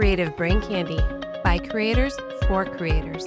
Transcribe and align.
Creative 0.00 0.34
Brain 0.34 0.62
Candy 0.62 0.98
by 1.44 1.58
creators 1.58 2.16
for 2.48 2.64
creators. 2.64 3.26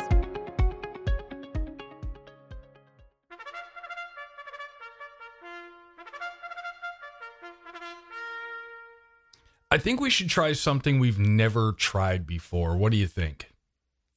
I 9.70 9.78
think 9.78 10.02
we 10.02 10.10
should 10.10 10.30
try 10.30 10.54
something 10.54 11.00
we've 11.00 11.20
never 11.20 11.74
tried 11.74 12.26
before. 12.26 12.76
What 12.76 12.92
do 12.92 12.98
you 12.98 13.06
think? 13.06 13.54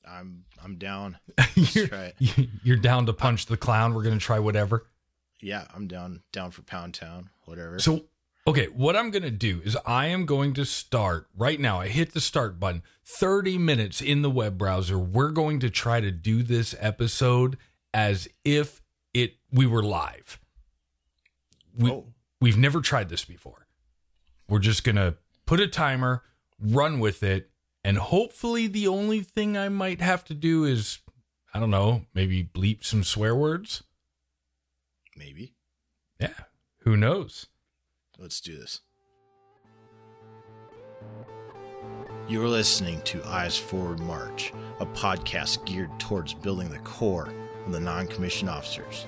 I'm 0.08 0.46
I'm 0.64 0.76
down. 0.76 1.18
You're, 1.56 1.90
you're 2.62 2.76
down 2.78 3.04
to 3.04 3.12
punch 3.12 3.44
the 3.44 3.58
clown. 3.58 3.92
We're 3.92 4.02
going 4.02 4.18
to 4.18 4.24
try 4.24 4.38
whatever. 4.38 4.86
Yeah, 5.42 5.66
I'm 5.74 5.88
down 5.88 6.22
down 6.32 6.52
for 6.52 6.62
Pound 6.62 6.94
Town, 6.94 7.28
whatever. 7.44 7.78
So, 7.80 8.06
okay, 8.46 8.66
what 8.66 8.96
I'm 8.96 9.10
going 9.10 9.22
to 9.22 9.30
do 9.30 9.60
is 9.64 9.76
I 9.84 10.06
am 10.06 10.24
going 10.24 10.54
to 10.54 10.64
start 10.64 11.26
right 11.36 11.58
now. 11.58 11.80
I 11.80 11.88
hit 11.88 12.12
the 12.14 12.20
start 12.20 12.60
button. 12.60 12.82
30 13.04 13.58
minutes 13.58 14.00
in 14.00 14.22
the 14.22 14.30
web 14.30 14.58
browser. 14.58 14.98
We're 14.98 15.30
going 15.30 15.60
to 15.60 15.70
try 15.70 16.00
to 16.00 16.10
do 16.10 16.42
this 16.42 16.74
episode 16.78 17.56
as 17.92 18.28
if 18.44 18.82
it 19.14 19.36
we 19.50 19.66
were 19.66 19.82
live. 19.82 20.38
We 21.76 21.90
Oh. 21.90 22.12
we've 22.40 22.58
never 22.58 22.80
tried 22.80 23.08
this 23.08 23.24
before. 23.24 23.66
We're 24.48 24.58
just 24.60 24.84
going 24.84 24.96
to 24.96 25.16
put 25.46 25.60
a 25.60 25.66
timer, 25.66 26.22
run 26.58 26.98
with 27.00 27.22
it, 27.22 27.50
and 27.82 27.98
hopefully 27.98 28.66
the 28.66 28.86
only 28.88 29.22
thing 29.22 29.56
I 29.56 29.68
might 29.68 30.00
have 30.00 30.24
to 30.26 30.34
do 30.34 30.64
is 30.64 30.98
I 31.54 31.60
don't 31.60 31.70
know, 31.70 32.02
maybe 32.12 32.44
bleep 32.44 32.84
some 32.84 33.02
swear 33.02 33.34
words. 33.34 33.82
Maybe. 35.16 35.54
Yeah, 36.20 36.34
who 36.80 36.96
knows? 36.98 37.46
Let's 38.18 38.40
do 38.40 38.58
this. 38.58 38.80
You're 42.28 42.48
listening 42.48 43.02
to 43.02 43.24
Eyes 43.26 43.56
Forward 43.58 44.00
March, 44.00 44.52
a 44.80 44.86
podcast 44.86 45.64
geared 45.66 46.00
towards 46.00 46.32
building 46.32 46.70
the 46.70 46.78
core 46.78 47.32
of 47.66 47.72
the 47.72 47.80
non 47.80 48.06
commissioned 48.06 48.50
officers. 48.50 49.06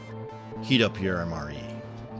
Heat 0.62 0.82
up 0.82 1.00
your 1.00 1.18
MRE, 1.18 1.58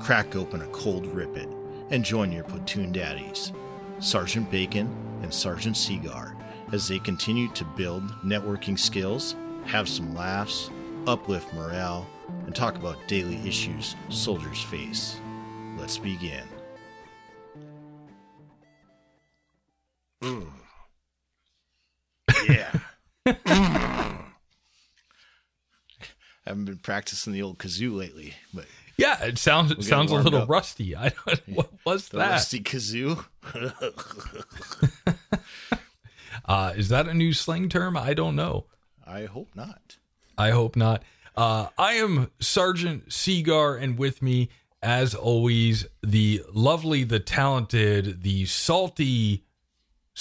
crack 0.00 0.34
open 0.34 0.62
a 0.62 0.66
cold 0.69 1.06
Rip 1.06 1.36
It, 1.36 1.48
and 1.91 2.05
join 2.05 2.33
your 2.33 2.44
platoon 2.44 2.91
daddies, 2.91 3.53
Sergeant 3.98 4.50
Bacon 4.50 4.86
and 5.22 5.33
Sergeant 5.33 5.77
Seagar, 5.77 6.34
as 6.72 6.89
they 6.89 6.98
continue 6.98 7.48
to 7.53 7.64
build 7.64 8.03
networking 8.25 8.78
skills, 8.78 9.36
have 9.66 9.89
some 9.89 10.14
laughs, 10.14 10.70
uplift 11.06 11.53
morale, 11.53 12.09
and 12.47 12.55
talk 12.55 12.77
about 12.77 13.06
daily 13.09 13.36
issues 13.47 13.94
soldiers 14.09 14.62
face. 14.62 15.20
Let's 15.77 15.98
begin. 15.98 16.44
Mm. 20.22 20.47
Yeah. 22.48 22.72
Mm. 23.27 24.16
Haven't 26.47 26.64
been 26.64 26.78
practicing 26.78 27.33
the 27.33 27.42
old 27.42 27.58
kazoo 27.58 27.94
lately, 27.97 28.34
but 28.55 28.64
Yeah, 28.97 29.22
it 29.25 29.38
sounds 29.38 29.70
it 29.70 29.83
sounds 29.84 30.10
a 30.10 30.16
little 30.16 30.42
up. 30.42 30.48
rusty. 30.48 30.97
I 30.97 31.10
don't 31.10 31.41
what 31.48 31.70
was 31.84 32.08
the 32.08 32.19
that? 32.19 32.30
rusty 32.30 32.60
kazoo. 32.60 33.25
Uh, 36.44 36.72
is 36.77 36.88
that 36.88 37.06
a 37.06 37.12
new 37.12 37.34
slang 37.34 37.69
term? 37.69 37.94
I 37.94 38.14
don't 38.14 38.34
know. 38.34 38.64
I 39.06 39.27
hope 39.27 39.48
not. 39.55 39.98
I 40.38 40.48
hope 40.50 40.77
not. 40.77 41.03
Uh, 41.36 41.66
I 41.77 41.94
am 41.94 42.30
Sergeant 42.41 43.10
Seagar, 43.10 43.77
and 43.78 43.98
with 43.98 44.22
me, 44.22 44.48
as 44.82 45.14
always, 45.14 45.84
the 46.03 46.42
lovely, 46.55 47.05
the 47.05 47.20
talented, 47.20 48.22
the 48.22 48.47
salty 48.47 49.44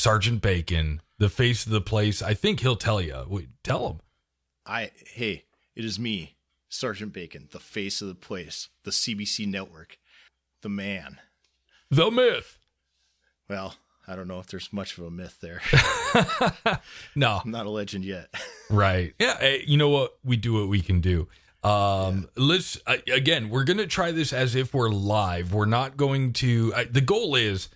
Sergeant 0.02 0.44
Bacon, 0.44 1.02
the 1.17 1.28
face 1.28 1.66
of 1.66 1.72
the 1.72 1.81
place. 1.81 2.22
I 2.22 2.36
think 2.36 2.59
he'll 2.59 2.76
tell 2.76 3.02
you. 3.02 3.26
Wait, 3.28 3.48
tell 3.64 3.90
him. 3.90 4.00
I 4.64 4.92
hey, 5.08 5.45
it 5.76 5.83
is 5.83 5.98
me, 5.98 6.36
Sergeant 6.70 7.14
Bacon, 7.14 7.48
the 7.52 7.60
face 7.60 7.99
of 7.99 8.08
the 8.08 8.14
place, 8.14 8.70
the 8.83 8.92
CBC 8.92 9.48
network, 9.48 9.98
the 10.61 10.70
man. 10.70 11.17
The 11.89 12.11
myth. 12.11 12.60
Well, 13.49 13.73
I 14.08 14.16
don't 14.16 14.27
know 14.27 14.39
if 14.39 14.45
there's 14.45 14.72
much 14.72 14.99
of 14.99 15.04
a 15.04 15.10
myth 15.10 15.39
there. 15.42 15.61
No, 17.16 17.42
I'm 17.43 17.49
not 17.52 17.66
a 17.66 17.70
legend 17.72 18.05
yet. 18.05 18.30
Right. 18.70 19.16
Yeah. 19.20 19.38
eh, 19.39 19.60
You 19.66 19.77
know 19.77 19.89
what? 19.89 20.17
We 20.23 20.38
do 20.38 20.54
what 20.54 20.67
we 20.67 20.82
can 20.82 21.02
do. 21.02 21.27
Um, 21.64 22.30
let's 22.36 22.80
uh, 22.86 22.98
again. 23.11 23.49
We're 23.49 23.64
gonna 23.64 23.88
try 23.88 24.11
this 24.11 24.32
as 24.32 24.54
if 24.54 24.73
we're 24.76 24.89
live. 24.89 25.54
We're 25.54 25.66
not 25.66 25.98
going 25.98 26.33
to. 26.33 26.72
Uh, 26.76 26.83
the 26.89 27.02
goal 27.02 27.36
is 27.36 27.70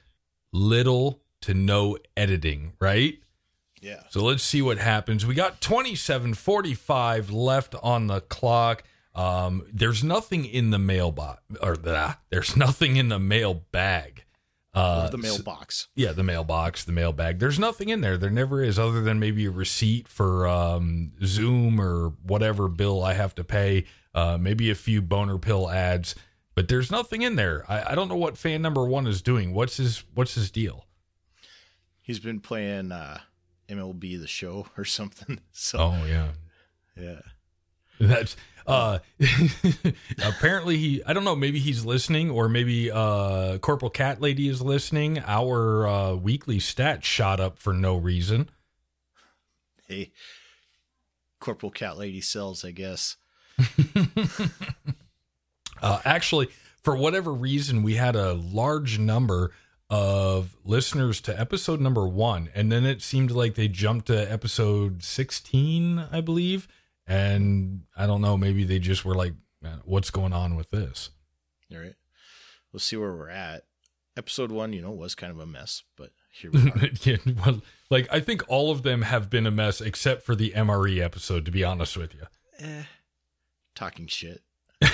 little 0.53 1.19
to 1.41 1.53
no 1.53 1.97
editing. 2.15 2.73
Right. 2.79 3.19
yeah. 3.81 4.03
So 4.09 4.23
let's 4.23 4.43
see 4.43 4.61
what 4.61 4.77
happens. 4.77 5.25
We 5.25 5.33
got 5.35 5.61
twenty 5.61 5.95
seven 5.95 6.33
forty 6.33 6.73
five 6.73 7.29
left 7.31 7.75
on 7.83 8.07
the 8.07 8.21
clock. 8.21 8.83
Um, 9.13 9.65
there's 9.73 10.03
nothing 10.03 10.45
in 10.45 10.69
the 10.69 10.79
mailbox, 10.79 11.41
or 11.61 11.75
blah, 11.75 12.15
there's 12.29 12.55
nothing 12.55 12.95
in 12.97 13.09
the 13.09 13.19
mail 13.19 13.53
bag. 13.53 14.23
Uh, 14.73 15.09
the 15.09 15.17
mailbox. 15.17 15.89
yeah, 15.95 16.13
the 16.13 16.23
mailbox, 16.23 16.85
the 16.85 16.93
mailbag. 16.93 17.39
There's 17.39 17.59
nothing 17.59 17.89
in 17.89 17.99
there. 17.99 18.15
There 18.15 18.29
never 18.29 18.63
is, 18.63 18.79
other 18.79 19.01
than 19.01 19.19
maybe 19.19 19.45
a 19.45 19.51
receipt 19.51 20.07
for 20.07 20.47
um, 20.47 21.11
Zoom 21.25 21.81
or 21.81 22.13
whatever 22.23 22.69
bill 22.69 23.03
I 23.03 23.15
have 23.15 23.35
to 23.35 23.43
pay. 23.43 23.83
Uh, 24.15 24.37
maybe 24.39 24.69
a 24.69 24.75
few 24.75 25.01
boner 25.01 25.37
pill 25.37 25.69
ads, 25.69 26.15
but 26.55 26.69
there's 26.69 26.89
nothing 26.89 27.21
in 27.21 27.35
there. 27.35 27.65
I, 27.67 27.91
I 27.91 27.95
don't 27.95 28.07
know 28.07 28.15
what 28.15 28.37
fan 28.37 28.61
number 28.61 28.85
one 28.85 29.07
is 29.07 29.21
doing. 29.21 29.53
What's 29.53 29.75
his 29.75 30.05
What's 30.13 30.35
his 30.35 30.49
deal? 30.49 30.85
He's 32.01 32.19
been 32.19 32.39
playing 32.39 32.91
uh, 32.91 33.19
MLB 33.69 34.19
the 34.19 34.27
show 34.27 34.67
or 34.77 34.85
something. 34.85 35.39
So 35.51 35.77
Oh 35.79 36.05
yeah, 36.05 36.31
yeah. 36.99 37.19
That's 37.99 38.35
uh 38.67 38.99
apparently 40.23 40.77
he 40.77 41.03
I 41.05 41.13
don't 41.13 41.23
know, 41.23 41.35
maybe 41.35 41.59
he's 41.59 41.85
listening 41.85 42.29
or 42.29 42.49
maybe 42.49 42.91
uh 42.91 43.57
Corporal 43.59 43.91
Cat 43.91 44.21
Lady 44.21 44.47
is 44.47 44.61
listening. 44.61 45.19
Our 45.19 45.87
uh 45.87 46.13
weekly 46.15 46.57
stats 46.57 47.03
shot 47.03 47.39
up 47.39 47.57
for 47.59 47.73
no 47.73 47.95
reason. 47.95 48.49
Hey, 49.87 50.11
Corporal 51.39 51.71
Cat 51.71 51.97
Lady 51.97 52.21
sells, 52.21 52.65
I 52.65 52.71
guess. 52.71 53.17
Uh 55.81 55.99
actually, 56.05 56.47
for 56.83 56.95
whatever 56.95 57.33
reason, 57.33 57.81
we 57.81 57.95
had 57.95 58.15
a 58.15 58.33
large 58.33 58.99
number 58.99 59.51
of 59.91 60.55
listeners 60.63 61.19
to 61.19 61.37
episode 61.37 61.81
number 61.81 62.07
1 62.07 62.49
and 62.55 62.71
then 62.71 62.85
it 62.85 63.01
seemed 63.01 63.29
like 63.29 63.55
they 63.55 63.67
jumped 63.67 64.07
to 64.07 64.31
episode 64.31 65.03
16, 65.03 66.07
I 66.11 66.21
believe, 66.21 66.67
and 67.05 67.81
I 67.95 68.07
don't 68.07 68.21
know, 68.21 68.37
maybe 68.37 68.63
they 68.63 68.79
just 68.79 69.03
were 69.03 69.15
like 69.15 69.33
"Man, 69.61 69.81
what's 69.83 70.09
going 70.09 70.31
on 70.31 70.55
with 70.55 70.71
this? 70.71 71.09
All 71.71 71.79
right. 71.79 71.95
We'll 72.71 72.79
see 72.79 72.95
where 72.95 73.13
we're 73.13 73.29
at. 73.29 73.65
Episode 74.17 74.51
one, 74.51 74.73
you 74.73 74.81
know, 74.81 74.91
was 74.91 75.13
kind 75.13 75.31
of 75.31 75.39
a 75.39 75.45
mess, 75.45 75.83
but 75.97 76.11
here 76.31 76.51
we 76.51 76.69
are. 76.69 76.89
yeah, 77.03 77.17
well, 77.45 77.61
like 77.89 78.07
I 78.11 78.21
think 78.21 78.43
all 78.47 78.71
of 78.71 78.83
them 78.83 79.01
have 79.03 79.29
been 79.29 79.45
a 79.45 79.51
mess 79.51 79.81
except 79.81 80.23
for 80.23 80.35
the 80.35 80.51
MRE 80.51 81.01
episode. 81.01 81.45
To 81.45 81.51
be 81.51 81.63
honest 81.63 81.97
with 81.97 82.13
you, 82.13 82.23
eh, 82.59 82.83
talking 83.75 84.07
shit. 84.07 84.41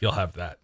You'll 0.00 0.12
have 0.12 0.34
that. 0.34 0.58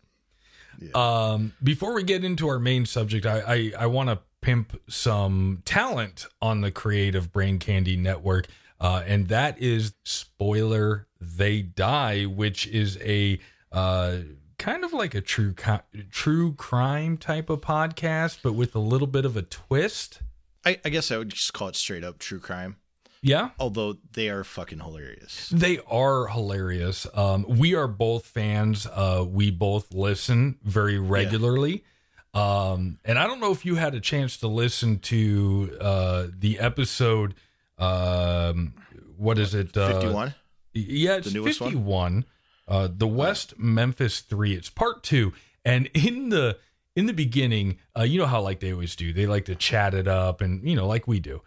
Yeah. 0.80 0.91
Um, 0.94 1.52
before 1.62 1.94
we 1.94 2.02
get 2.02 2.24
into 2.24 2.48
our 2.48 2.58
main 2.58 2.86
subject, 2.86 3.26
I 3.26 3.41
I, 3.41 3.72
I 3.80 3.86
want 3.86 4.08
to 4.08 4.18
pimp 4.41 4.80
some 4.88 5.62
talent 5.64 6.26
on 6.41 6.62
the 6.62 6.70
Creative 6.70 7.30
Brain 7.32 7.58
Candy 7.58 7.96
Network, 7.96 8.46
uh, 8.80 9.02
and 9.06 9.28
that 9.28 9.60
is 9.60 9.92
spoiler 10.04 11.06
they 11.20 11.62
die, 11.62 12.24
which 12.24 12.66
is 12.66 12.98
a 13.02 13.38
uh, 13.72 14.19
kind 14.58 14.84
of 14.84 14.92
like 14.92 15.14
a 15.14 15.20
true 15.20 15.52
co- 15.52 15.80
true 16.10 16.54
crime 16.54 17.16
type 17.16 17.50
of 17.50 17.60
podcast, 17.60 18.38
but 18.43 18.55
with 18.55 18.75
a 18.75 18.81
little 18.81 19.06
bit 19.06 19.25
of 19.25 19.37
a 19.37 19.43
twist. 19.43 20.22
I, 20.64 20.78
I 20.84 20.90
guess 20.90 21.10
I 21.10 21.16
would 21.16 21.31
just 21.31 21.52
call 21.55 21.69
it 21.69 21.76
straight 21.76 22.05
up 22.05 22.19
true 22.19 22.40
crime. 22.40 22.76
Yeah. 23.22 23.50
Although 23.58 23.96
they 24.12 24.28
are 24.31 24.44
fucking 24.44 24.81
hilarious. 24.81 25.49
They 25.50 25.78
are 25.87 26.26
hilarious. 26.28 27.06
Um, 27.12 27.44
we 27.49 27.75
are 27.75 27.87
both 27.87 28.26
fans. 28.26 28.87
Uh, 28.87 29.25
we 29.28 29.50
both 29.50 29.93
listen 29.93 30.58
very 30.62 30.99
regularly. 30.99 31.84
Um, 32.32 32.99
and 33.05 33.19
I 33.19 33.26
don't 33.26 33.40
know 33.40 33.52
if 33.52 33.67
you 33.67 33.75
had 33.75 33.94
a 33.94 34.00
chance 34.00 34.37
to 34.38 34.49
listen 34.49 35.00
to 35.00 35.76
uh, 35.81 36.26
the 36.37 36.58
episode. 36.61 37.34
Um, 37.78 38.75
what 39.17 39.38
is 39.38 39.55
it? 39.55 39.76
Uh, 39.76 39.93
51? 40.00 40.34
Yeah, 40.72 41.17
it's 41.17 41.28
The 41.28 41.34
newest 41.34 41.61
one? 41.61 41.70
51. 41.72 42.25
Uh, 42.69 42.88
the 42.90 43.08
West 43.08 43.58
Memphis 43.58 44.20
3. 44.20 44.55
It's 44.55 44.70
part 44.70 45.02
2. 45.02 45.32
And 45.64 45.90
in 45.93 46.31
the 46.31 46.58
in 46.96 47.06
the 47.06 47.12
beginning, 47.12 47.78
uh, 47.96 48.02
you 48.02 48.19
know 48.19 48.26
how 48.26 48.40
like 48.40 48.61
they 48.61 48.72
always 48.72 48.96
do. 48.96 49.12
They 49.12 49.26
like 49.26 49.44
to 49.46 49.55
chat 49.55 49.94
it 49.94 50.08
up 50.08 50.40
and 50.40 50.67
you 50.67 50.75
know 50.75 50.87
like 50.87 51.06
we 51.06 51.20
do. 51.20 51.43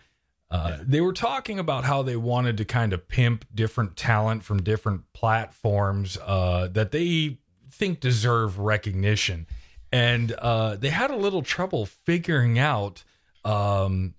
Uh, 0.53 0.77
They 0.85 1.01
were 1.01 1.13
talking 1.13 1.57
about 1.57 1.83
how 1.83 2.03
they 2.03 2.15
wanted 2.15 2.57
to 2.57 2.65
kind 2.65 2.93
of 2.93 3.07
pimp 3.07 3.45
different 3.53 3.95
talent 3.95 4.43
from 4.43 4.61
different 4.61 5.11
platforms 5.13 6.17
uh, 6.23 6.67
that 6.69 6.91
they 6.91 7.39
think 7.71 7.99
deserve 7.99 8.59
recognition, 8.59 9.47
and 9.91 10.31
uh, 10.33 10.75
they 10.75 10.89
had 10.89 11.09
a 11.09 11.15
little 11.15 11.41
trouble 11.41 11.87
figuring 11.87 12.59
out 12.59 13.03
um, 13.43 14.13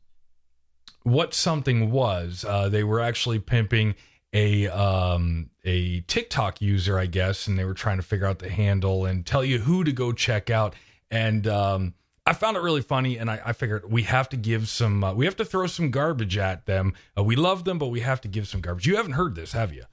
what 1.04 1.34
something 1.34 1.92
was. 1.92 2.44
Uh, 2.44 2.68
they 2.68 2.82
were 2.82 3.00
actually 3.00 3.38
pimping 3.38 3.94
a 4.32 4.66
um, 4.68 5.50
a 5.64 6.00
TikTok 6.00 6.60
user, 6.60 6.98
I 6.98 7.06
guess, 7.06 7.46
and 7.46 7.56
they 7.56 7.64
were 7.64 7.74
trying 7.74 7.98
to 7.98 8.02
figure 8.02 8.26
out 8.26 8.40
the 8.40 8.50
handle 8.50 9.06
and 9.06 9.24
tell 9.24 9.44
you 9.44 9.60
who 9.60 9.84
to 9.84 9.92
go 9.92 10.10
check 10.12 10.50
out. 10.50 10.74
And 11.12 11.46
um, 11.46 11.94
I 12.26 12.32
found 12.32 12.56
it 12.56 12.60
really 12.60 12.80
funny, 12.80 13.18
and 13.18 13.30
I, 13.30 13.40
I 13.44 13.52
figured 13.52 13.90
we 13.90 14.04
have 14.04 14.28
to 14.30 14.36
give 14.38 14.68
some, 14.68 15.04
uh, 15.04 15.12
we 15.12 15.26
have 15.26 15.36
to 15.36 15.44
throw 15.44 15.66
some 15.66 15.90
garbage 15.90 16.38
at 16.38 16.64
them. 16.64 16.94
Uh, 17.18 17.22
we 17.22 17.36
love 17.36 17.64
them, 17.64 17.78
but 17.78 17.88
we 17.88 18.00
have 18.00 18.20
to 18.22 18.28
give 18.28 18.48
some 18.48 18.62
garbage. 18.62 18.86
You 18.86 18.96
haven't 18.96 19.12
heard 19.12 19.34
this, 19.34 19.52
have 19.52 19.74
you? 19.74 19.84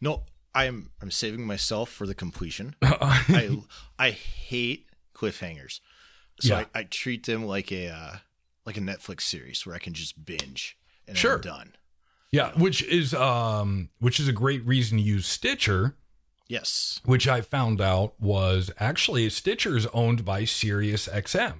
No, 0.00 0.24
I'm 0.54 0.90
I'm 1.00 1.10
saving 1.12 1.46
myself 1.46 1.88
for 1.88 2.06
the 2.06 2.14
completion. 2.14 2.74
I 2.82 3.58
I 3.98 4.10
hate 4.10 4.86
cliffhangers, 5.14 5.80
so 6.40 6.56
Yeah. 6.58 6.64
I, 6.74 6.80
I 6.80 6.82
treat 6.84 7.26
them 7.26 7.44
like 7.44 7.70
a 7.70 7.88
uh, 7.88 8.16
like 8.66 8.76
a 8.76 8.80
Netflix 8.80 9.22
series 9.22 9.64
where 9.64 9.74
I 9.74 9.78
can 9.78 9.92
just 9.94 10.24
binge 10.24 10.76
and 11.06 11.16
Sure. 11.16 11.34
I'm 11.36 11.40
done. 11.42 11.76
Yeah, 12.32 12.52
which 12.58 12.82
is 12.82 13.14
um, 13.14 13.90
which 14.00 14.18
is 14.18 14.26
a 14.26 14.32
great 14.32 14.64
reason 14.66 14.98
to 14.98 15.04
use 15.04 15.26
Stitcher. 15.26 15.94
Yes. 16.48 17.00
which 17.04 17.28
I 17.28 17.42
found 17.42 17.78
out 17.78 18.14
was 18.18 18.70
actually 18.78 19.28
Stitcher 19.28 19.76
is 19.76 19.86
owned 19.92 20.24
by 20.24 20.44
Sirius 20.46 21.06
XM. 21.06 21.52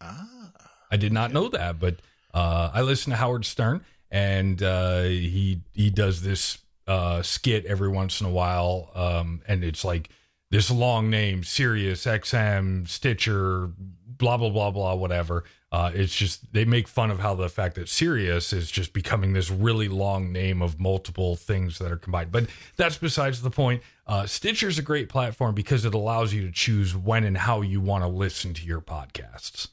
Ah. 0.00 0.48
I 0.90 0.96
did 0.96 1.12
not 1.12 1.32
know 1.32 1.48
that, 1.48 1.78
but 1.78 1.96
uh, 2.32 2.70
I 2.72 2.82
listen 2.82 3.10
to 3.10 3.16
Howard 3.16 3.44
Stern, 3.44 3.84
and 4.10 4.62
uh, 4.62 5.02
he 5.02 5.62
he 5.72 5.90
does 5.90 6.22
this 6.22 6.58
uh, 6.86 7.22
skit 7.22 7.66
every 7.66 7.88
once 7.88 8.20
in 8.20 8.26
a 8.26 8.30
while, 8.30 8.90
um, 8.94 9.42
and 9.46 9.64
it's 9.64 9.84
like 9.84 10.10
this 10.50 10.70
long 10.70 11.10
name: 11.10 11.42
Sirius 11.44 12.06
XM, 12.06 12.88
Stitcher, 12.88 13.70
blah 13.76 14.36
blah 14.36 14.50
blah 14.50 14.70
blah, 14.70 14.94
whatever. 14.94 15.44
Uh, 15.70 15.90
it's 15.92 16.16
just 16.16 16.50
they 16.54 16.64
make 16.64 16.88
fun 16.88 17.10
of 17.10 17.20
how 17.20 17.34
the 17.34 17.48
fact 17.50 17.74
that 17.74 17.90
Sirius 17.90 18.54
is 18.54 18.70
just 18.70 18.94
becoming 18.94 19.34
this 19.34 19.50
really 19.50 19.88
long 19.88 20.32
name 20.32 20.62
of 20.62 20.80
multiple 20.80 21.36
things 21.36 21.78
that 21.78 21.92
are 21.92 21.98
combined. 21.98 22.32
But 22.32 22.46
that's 22.76 22.96
besides 22.96 23.42
the 23.42 23.50
point. 23.50 23.82
Uh, 24.06 24.24
Stitcher's 24.24 24.78
a 24.78 24.82
great 24.82 25.10
platform 25.10 25.54
because 25.54 25.84
it 25.84 25.92
allows 25.92 26.32
you 26.32 26.46
to 26.46 26.52
choose 26.52 26.96
when 26.96 27.24
and 27.24 27.36
how 27.36 27.60
you 27.60 27.82
want 27.82 28.02
to 28.04 28.08
listen 28.08 28.54
to 28.54 28.64
your 28.64 28.80
podcasts. 28.80 29.68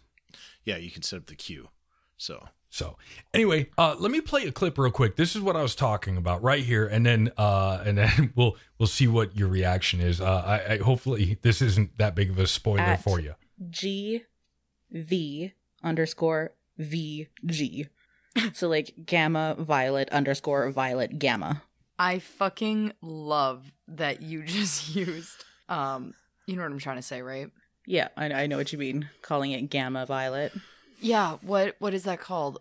Yeah, 0.65 0.77
you 0.77 0.91
can 0.91 1.03
set 1.03 1.17
up 1.17 1.25
the 1.27 1.35
queue. 1.35 1.69
So 2.17 2.47
So 2.69 2.97
anyway, 3.33 3.69
uh, 3.77 3.95
let 3.97 4.12
me 4.12 4.19
play 4.19 4.45
a 4.45 4.51
clip 4.51 4.77
real 4.77 4.91
quick. 4.91 5.15
This 5.15 5.35
is 5.35 5.41
what 5.41 5.56
I 5.56 5.62
was 5.62 5.75
talking 5.75 6.17
about 6.17 6.44
right 6.44 6.63
here, 6.63 6.85
and 6.85 7.06
then 7.06 7.31
uh, 7.38 7.83
and 7.85 7.97
then 7.97 8.33
we'll 8.35 8.57
we'll 8.77 8.88
see 8.88 9.07
what 9.07 9.38
your 9.38 9.47
reaction 9.47 10.01
is. 10.01 10.19
Uh, 10.19 10.44
I, 10.45 10.73
I 10.73 10.77
hopefully 10.79 11.38
this 11.41 11.62
isn't 11.62 11.97
that 12.00 12.15
big 12.15 12.29
of 12.29 12.39
a 12.39 12.47
spoiler 12.47 12.81
At- 12.81 13.03
for 13.03 13.19
you. 13.19 13.35
G 13.69 14.23
V 14.91 15.53
underscore 15.83 16.51
V 16.77 17.27
G. 17.45 17.88
So 18.53 18.67
like 18.67 18.94
gamma 19.06 19.56
violet 19.57 20.09
underscore 20.09 20.69
violet 20.71 21.17
gamma. 21.19 21.63
I 21.97 22.19
fucking 22.19 22.91
love 23.01 23.71
that 23.88 24.21
you 24.21 24.44
just 24.45 24.94
used 24.94 25.45
um 25.69 26.13
you 26.45 26.56
know 26.56 26.63
what 26.63 26.71
I'm 26.71 26.79
trying 26.79 26.97
to 26.97 27.01
say, 27.01 27.21
right? 27.21 27.50
Yeah, 27.87 28.07
I, 28.17 28.25
I 28.31 28.47
know 28.47 28.57
what 28.57 28.71
you 28.73 28.79
mean. 28.79 29.09
Calling 29.21 29.51
it 29.51 29.69
gamma 29.69 30.05
violet. 30.05 30.53
Yeah, 30.99 31.37
what 31.41 31.75
what 31.79 31.93
is 31.93 32.03
that 32.03 32.19
called? 32.19 32.59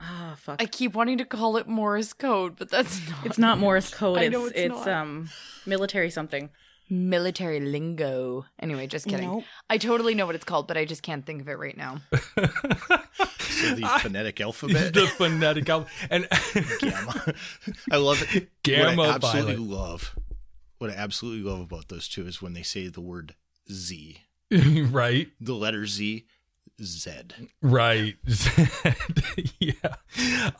Ah, 0.00 0.34
fuck. 0.38 0.62
I 0.62 0.66
keep 0.66 0.94
wanting 0.94 1.18
to 1.18 1.24
call 1.24 1.56
it 1.56 1.66
Morse 1.66 2.12
code, 2.12 2.56
but 2.56 2.70
that's 2.70 3.00
not 3.08 3.26
it's 3.26 3.38
not 3.38 3.58
Morse 3.58 3.92
code. 3.94 4.18
I 4.18 4.22
It's 4.24 4.32
know 4.32 4.46
it's, 4.46 4.54
it's 4.56 4.86
not. 4.86 4.88
um 4.88 5.28
military 5.66 6.10
something. 6.10 6.50
military 6.90 7.60
lingo. 7.60 8.46
Anyway, 8.58 8.86
just 8.86 9.06
kidding. 9.06 9.28
Nope. 9.28 9.44
I 9.68 9.76
totally 9.78 10.14
know 10.14 10.24
what 10.26 10.34
it's 10.34 10.44
called, 10.44 10.66
but 10.68 10.76
I 10.76 10.84
just 10.84 11.02
can't 11.02 11.24
think 11.26 11.40
of 11.42 11.48
it 11.48 11.58
right 11.58 11.76
now. 11.76 12.00
so 12.40 13.74
the 13.74 13.98
phonetic 14.02 14.40
alphabet. 14.40 14.94
the 14.94 15.06
phonetic 15.06 15.68
alphabet. 15.68 16.08
and 16.10 16.26
gamma. 16.80 17.34
I 17.90 17.96
love 17.96 18.24
it. 18.34 18.48
Gamma 18.62 18.96
what 18.96 19.08
I 19.10 19.14
absolutely 19.14 19.54
violet. 19.56 19.68
love. 19.70 20.18
What 20.78 20.90
I 20.90 20.94
absolutely 20.94 21.42
love 21.50 21.60
about 21.60 21.88
those 21.88 22.08
two 22.08 22.26
is 22.26 22.40
when 22.40 22.52
they 22.54 22.62
say 22.62 22.88
the 22.88 23.00
word 23.00 23.34
Z. 23.70 24.22
right, 24.90 25.28
The 25.40 25.54
letter 25.54 25.86
Z, 25.86 26.26
Z. 26.82 27.10
right, 27.60 28.16
Z. 28.28 28.50
yeah. 29.58 29.72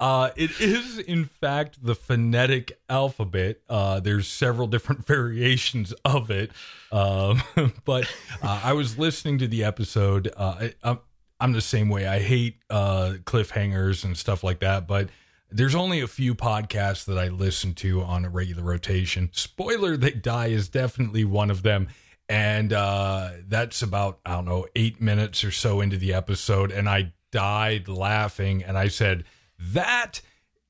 Uh, 0.01 0.31
it 0.37 0.61
is 0.61 0.99
in 0.99 1.25
fact 1.27 1.85
the 1.85 1.95
phonetic 1.95 2.79
alphabet. 2.91 3.61
Uh, 3.69 4.01
there's 4.01 4.27
several 4.29 4.67
different 4.67 5.07
variations 5.07 5.93
of 6.05 6.31
it, 6.31 6.51
um, 6.93 7.43
but 7.85 8.05
uh, 8.43 8.61
I 8.65 8.73
was 8.73 8.99
listening 8.99 9.39
to 9.39 9.49
the 9.49 9.65
episode. 9.65 10.33
Uh, 10.37 10.57
I, 10.61 10.75
I'm, 10.83 10.99
I'm 11.41 11.53
the 11.53 11.61
same 11.61 11.89
way. 11.89 12.07
I 12.07 12.19
hate 12.19 12.57
uh, 12.69 13.15
cliffhangers 13.25 14.05
and 14.05 14.17
stuff 14.17 14.43
like 14.45 14.61
that, 14.61 14.87
but. 14.87 15.09
There's 15.51 15.75
only 15.75 16.03
a 16.03 16.07
few 16.07 16.35
podcasts 16.35 17.07
that 17.07 17.17
I 17.17 17.29
listen 17.29 17.73
to 17.77 18.03
on 18.03 18.27
a 18.27 18.29
regular 18.29 18.63
rotation. 18.63 19.31
Spoiler, 19.33 19.97
They 19.97 20.11
Die 20.11 20.49
is 20.49 20.69
definitely 20.69 21.25
one 21.25 21.51
of 21.51 21.63
them. 21.63 21.89
And 22.29 22.73
uh, 22.73 23.31
that's 23.47 23.83
about, 23.83 24.21
I 24.27 24.33
don't 24.33 24.45
know, 24.45 24.67
eight 24.77 25.01
minutes 25.01 25.45
or 25.45 25.51
so 25.51 25.81
into 25.81 25.97
the 25.97 26.13
episode. 26.13 26.71
And 26.71 26.89
I 26.89 27.13
died 27.33 27.89
laughing. 27.89 28.63
And 28.63 28.77
I 28.77 28.89
said, 28.89 29.25
That, 29.59 30.21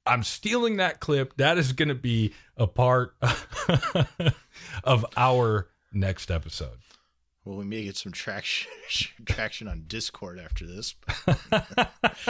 I'm 0.06 0.22
stealing 0.22 0.76
that 0.76 1.00
clip. 1.00 1.36
That 1.36 1.58
is 1.58 1.72
going 1.72 1.88
to 1.88 1.94
be 1.96 2.32
a 2.56 2.66
part 2.66 3.16
of 4.84 5.04
our 5.16 5.68
next 5.92 6.30
episode. 6.30 6.78
Well, 7.44 7.56
we 7.56 7.64
may 7.64 7.84
get 7.84 7.96
some 7.96 8.12
traction 8.12 8.70
traction 9.24 9.68
on 9.68 9.84
Discord 9.86 10.38
after 10.38 10.66
this. 10.66 10.94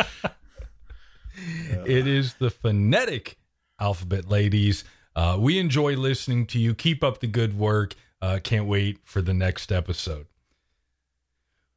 It 1.86 2.06
is 2.06 2.34
the 2.34 2.50
phonetic 2.50 3.38
alphabet, 3.80 4.28
ladies. 4.28 4.84
Uh, 5.14 5.36
we 5.38 5.58
enjoy 5.58 5.96
listening 5.96 6.46
to 6.46 6.58
you. 6.58 6.74
Keep 6.74 7.02
up 7.04 7.20
the 7.20 7.26
good 7.26 7.58
work. 7.58 7.94
Uh, 8.20 8.38
can't 8.42 8.66
wait 8.66 8.98
for 9.04 9.22
the 9.22 9.34
next 9.34 9.70
episode. 9.70 10.26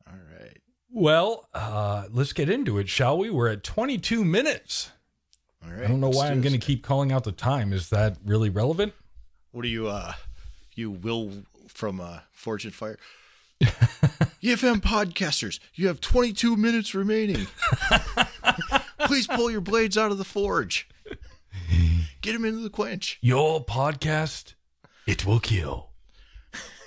All 0.07 0.17
right. 0.39 0.57
Well, 0.89 1.47
uh, 1.53 2.05
let's 2.11 2.33
get 2.33 2.49
into 2.49 2.77
it, 2.77 2.89
shall 2.89 3.17
we? 3.17 3.29
We're 3.29 3.49
at 3.49 3.63
22 3.63 4.25
minutes. 4.25 4.91
All 5.63 5.71
right. 5.71 5.83
I 5.83 5.87
don't 5.87 5.99
know 5.99 6.09
why 6.09 6.27
do 6.27 6.33
I'm 6.33 6.41
going 6.41 6.53
to 6.53 6.59
keep 6.59 6.83
calling 6.83 7.11
out 7.11 7.23
the 7.23 7.31
time. 7.31 7.71
Is 7.71 7.89
that 7.89 8.17
really 8.25 8.49
relevant? 8.49 8.93
What 9.51 9.65
are 9.65 9.69
you, 9.69 9.87
uh, 9.87 10.13
you 10.75 10.89
Will 10.91 11.43
from 11.67 12.01
uh, 12.01 12.19
Forged 12.31 12.65
in 12.65 12.71
Fire? 12.71 12.97
EFM 13.61 14.77
podcasters, 14.81 15.59
you 15.75 15.87
have 15.87 16.01
22 16.01 16.55
minutes 16.57 16.95
remaining. 16.95 17.45
Please 19.05 19.27
pull 19.27 19.51
your 19.51 19.61
blades 19.61 19.97
out 19.97 20.11
of 20.11 20.17
the 20.17 20.23
forge. 20.23 20.89
Get 22.21 22.33
them 22.33 22.45
into 22.45 22.61
the 22.61 22.69
quench. 22.69 23.19
Your 23.21 23.63
podcast, 23.63 24.55
it 25.05 25.25
will 25.25 25.39
kill. 25.39 25.90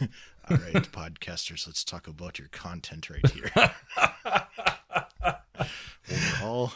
All 0.50 0.56
right, 0.56 0.90
podcasters, 0.92 1.66
let's 1.66 1.84
talk 1.84 2.06
about 2.06 2.38
your 2.38 2.48
content 2.48 3.08
right 3.08 3.26
here. 3.30 3.50
Overall, 6.10 6.72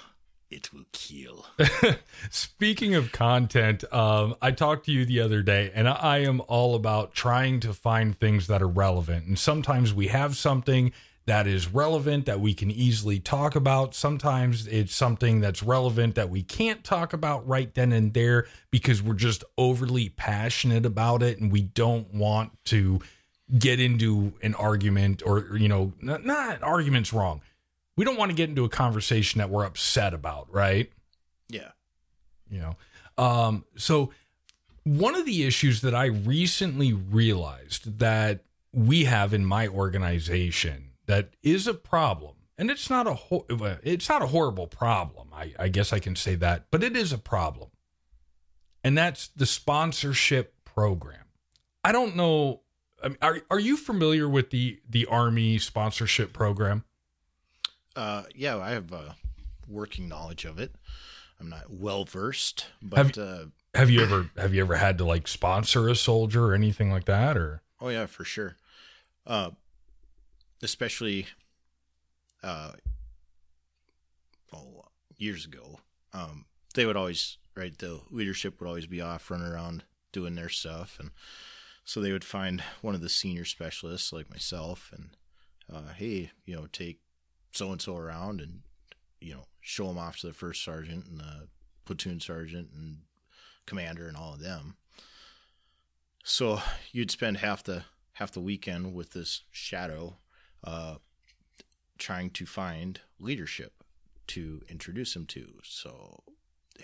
it 0.50 0.72
will 0.72 0.86
kill. 0.92 1.46
Speaking 2.30 2.94
of 2.94 3.12
content, 3.12 3.84
um, 3.92 4.36
I 4.40 4.52
talked 4.52 4.86
to 4.86 4.92
you 4.92 5.04
the 5.04 5.20
other 5.20 5.42
day, 5.42 5.70
and 5.74 5.88
I 5.88 6.18
am 6.18 6.40
all 6.48 6.74
about 6.74 7.12
trying 7.12 7.60
to 7.60 7.74
find 7.74 8.16
things 8.16 8.46
that 8.46 8.62
are 8.62 8.68
relevant. 8.68 9.26
And 9.26 9.38
sometimes 9.38 9.92
we 9.92 10.08
have 10.08 10.36
something 10.36 10.92
that 11.28 11.46
is 11.46 11.68
relevant 11.68 12.26
that 12.26 12.40
we 12.40 12.54
can 12.54 12.70
easily 12.70 13.20
talk 13.20 13.54
about. 13.54 13.94
Sometimes 13.94 14.66
it's 14.66 14.94
something 14.94 15.40
that's 15.40 15.62
relevant 15.62 16.14
that 16.16 16.30
we 16.30 16.42
can't 16.42 16.82
talk 16.82 17.12
about 17.12 17.46
right 17.46 17.72
then 17.74 17.92
and 17.92 18.14
there 18.14 18.46
because 18.70 19.02
we're 19.02 19.14
just 19.14 19.44
overly 19.56 20.08
passionate 20.08 20.84
about 20.84 21.22
it 21.22 21.38
and 21.38 21.52
we 21.52 21.62
don't 21.62 22.12
want 22.12 22.52
to 22.66 23.00
get 23.58 23.80
into 23.80 24.32
an 24.42 24.54
argument 24.54 25.22
or, 25.24 25.56
you 25.56 25.68
know, 25.68 25.92
not, 26.00 26.24
not 26.24 26.62
argument's 26.62 27.12
wrong. 27.12 27.40
We 27.96 28.04
don't 28.04 28.16
want 28.16 28.30
to 28.30 28.36
get 28.36 28.48
into 28.48 28.64
a 28.64 28.68
conversation 28.68 29.38
that 29.38 29.50
we're 29.50 29.64
upset 29.64 30.14
about, 30.14 30.52
right? 30.52 30.90
Yeah. 31.48 31.70
you 32.50 32.60
know 32.60 32.76
um 33.22 33.64
so 33.76 34.12
one 34.84 35.14
of 35.14 35.24
the 35.26 35.44
issues 35.44 35.80
that 35.80 35.94
i 35.94 36.06
recently 36.06 36.92
realized 36.92 37.98
that 37.98 38.44
we 38.72 39.04
have 39.04 39.34
in 39.34 39.44
my 39.44 39.66
organization 39.66 40.87
that 41.08 41.30
is 41.42 41.66
a 41.66 41.74
problem. 41.74 42.36
And 42.56 42.70
it's 42.70 42.88
not 42.88 43.06
a 43.06 43.14
ho- 43.14 43.46
it's 43.82 44.08
not 44.08 44.22
a 44.22 44.28
horrible 44.28 44.66
problem. 44.66 45.28
I, 45.32 45.54
I 45.58 45.68
guess 45.68 45.92
i 45.92 45.98
can 45.98 46.16
say 46.16 46.34
that 46.36 46.66
but 46.70 46.84
it 46.84 46.96
is 46.96 47.12
a 47.12 47.18
problem. 47.18 47.70
And 48.84 48.96
that's 48.96 49.28
the 49.28 49.46
sponsorship 49.46 50.54
program. 50.64 51.24
I 51.82 51.90
don't 51.90 52.14
know 52.14 52.60
I 53.02 53.08
mean, 53.08 53.18
are, 53.22 53.40
are 53.50 53.58
you 53.58 53.76
familiar 53.76 54.28
with 54.28 54.50
the 54.50 54.80
the 54.88 55.06
army 55.06 55.58
sponsorship 55.58 56.32
program? 56.32 56.84
Uh, 57.96 58.24
yeah, 58.34 58.58
I 58.58 58.70
have 58.70 58.92
a 58.92 59.16
working 59.66 60.08
knowledge 60.08 60.44
of 60.44 60.58
it. 60.58 60.74
I'm 61.40 61.48
not 61.48 61.70
well 61.70 62.04
versed, 62.04 62.66
Have 62.94 63.12
but 63.12 63.18
uh, 63.18 63.44
have 63.74 63.90
you 63.90 64.02
ever 64.02 64.30
have 64.36 64.52
you 64.52 64.60
ever 64.60 64.76
had 64.76 64.98
to 64.98 65.04
like 65.04 65.28
sponsor 65.28 65.88
a 65.88 65.94
soldier 65.94 66.46
or 66.46 66.54
anything 66.54 66.90
like 66.90 67.04
that 67.04 67.36
or? 67.36 67.62
Oh 67.80 67.88
yeah, 67.88 68.06
for 68.06 68.24
sure. 68.24 68.56
Uh, 69.26 69.50
especially, 70.62 71.26
uh, 72.42 72.72
oh, 74.52 74.84
years 75.16 75.44
ago, 75.44 75.80
um, 76.12 76.46
they 76.74 76.86
would 76.86 76.96
always 76.96 77.38
right 77.56 77.76
the 77.78 78.00
leadership 78.10 78.60
would 78.60 78.68
always 78.68 78.86
be 78.86 79.00
off 79.00 79.30
running 79.30 79.46
around 79.46 79.84
doing 80.12 80.34
their 80.34 80.48
stuff, 80.48 80.98
and 81.00 81.10
so 81.84 82.00
they 82.00 82.12
would 82.12 82.24
find 82.24 82.62
one 82.82 82.94
of 82.94 83.00
the 83.00 83.08
senior 83.08 83.44
specialists 83.44 84.12
like 84.12 84.30
myself, 84.30 84.92
and 84.94 85.10
uh, 85.72 85.92
hey, 85.94 86.30
you 86.44 86.54
know, 86.54 86.66
take 86.66 87.00
so 87.52 87.72
and 87.72 87.80
so 87.80 87.96
around 87.96 88.40
and 88.40 88.60
you 89.20 89.34
know 89.34 89.44
show 89.60 89.88
them 89.88 89.98
off 89.98 90.18
to 90.18 90.26
the 90.26 90.32
first 90.32 90.62
sergeant 90.62 91.06
and 91.06 91.20
the 91.20 91.48
platoon 91.84 92.20
sergeant 92.20 92.68
and 92.74 92.98
commander 93.66 94.08
and 94.08 94.16
all 94.16 94.34
of 94.34 94.40
them. 94.40 94.76
So 96.24 96.60
you'd 96.92 97.10
spend 97.10 97.38
half 97.38 97.62
the 97.62 97.84
half 98.14 98.32
the 98.32 98.40
weekend 98.40 98.94
with 98.94 99.12
this 99.12 99.42
shadow, 99.50 100.18
uh, 100.64 100.96
trying 101.98 102.30
to 102.30 102.46
find 102.46 103.00
leadership 103.18 103.72
to 104.28 104.62
introduce 104.68 105.16
him 105.16 105.26
to. 105.26 105.54
So 105.64 106.22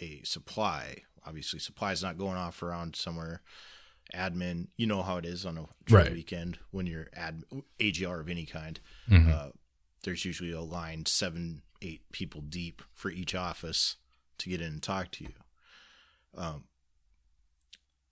a 0.00 0.22
supply, 0.24 1.02
obviously, 1.26 1.58
supply 1.58 1.92
is 1.92 2.02
not 2.02 2.18
going 2.18 2.36
off 2.36 2.62
around 2.62 2.96
somewhere. 2.96 3.42
Admin, 4.14 4.68
you 4.76 4.86
know 4.86 5.02
how 5.02 5.16
it 5.16 5.24
is 5.24 5.46
on 5.46 5.56
a 5.58 5.66
Right. 5.88 6.12
weekend 6.12 6.58
when 6.70 6.86
you're 6.86 7.08
ad 7.14 7.42
AGR 7.80 8.20
of 8.20 8.28
any 8.28 8.44
kind. 8.46 8.78
Mhm. 9.08 9.28
Uh, 9.30 9.52
there's 10.02 10.24
usually 10.24 10.50
a 10.52 10.60
line 10.60 11.06
seven, 11.06 11.62
eight 11.80 12.10
people 12.12 12.40
deep 12.42 12.82
for 12.92 13.10
each 13.10 13.34
office 13.34 13.96
to 14.38 14.50
get 14.50 14.60
in 14.60 14.72
and 14.74 14.82
talk 14.82 15.10
to 15.12 15.24
you. 15.24 15.32
Um, 16.34 16.64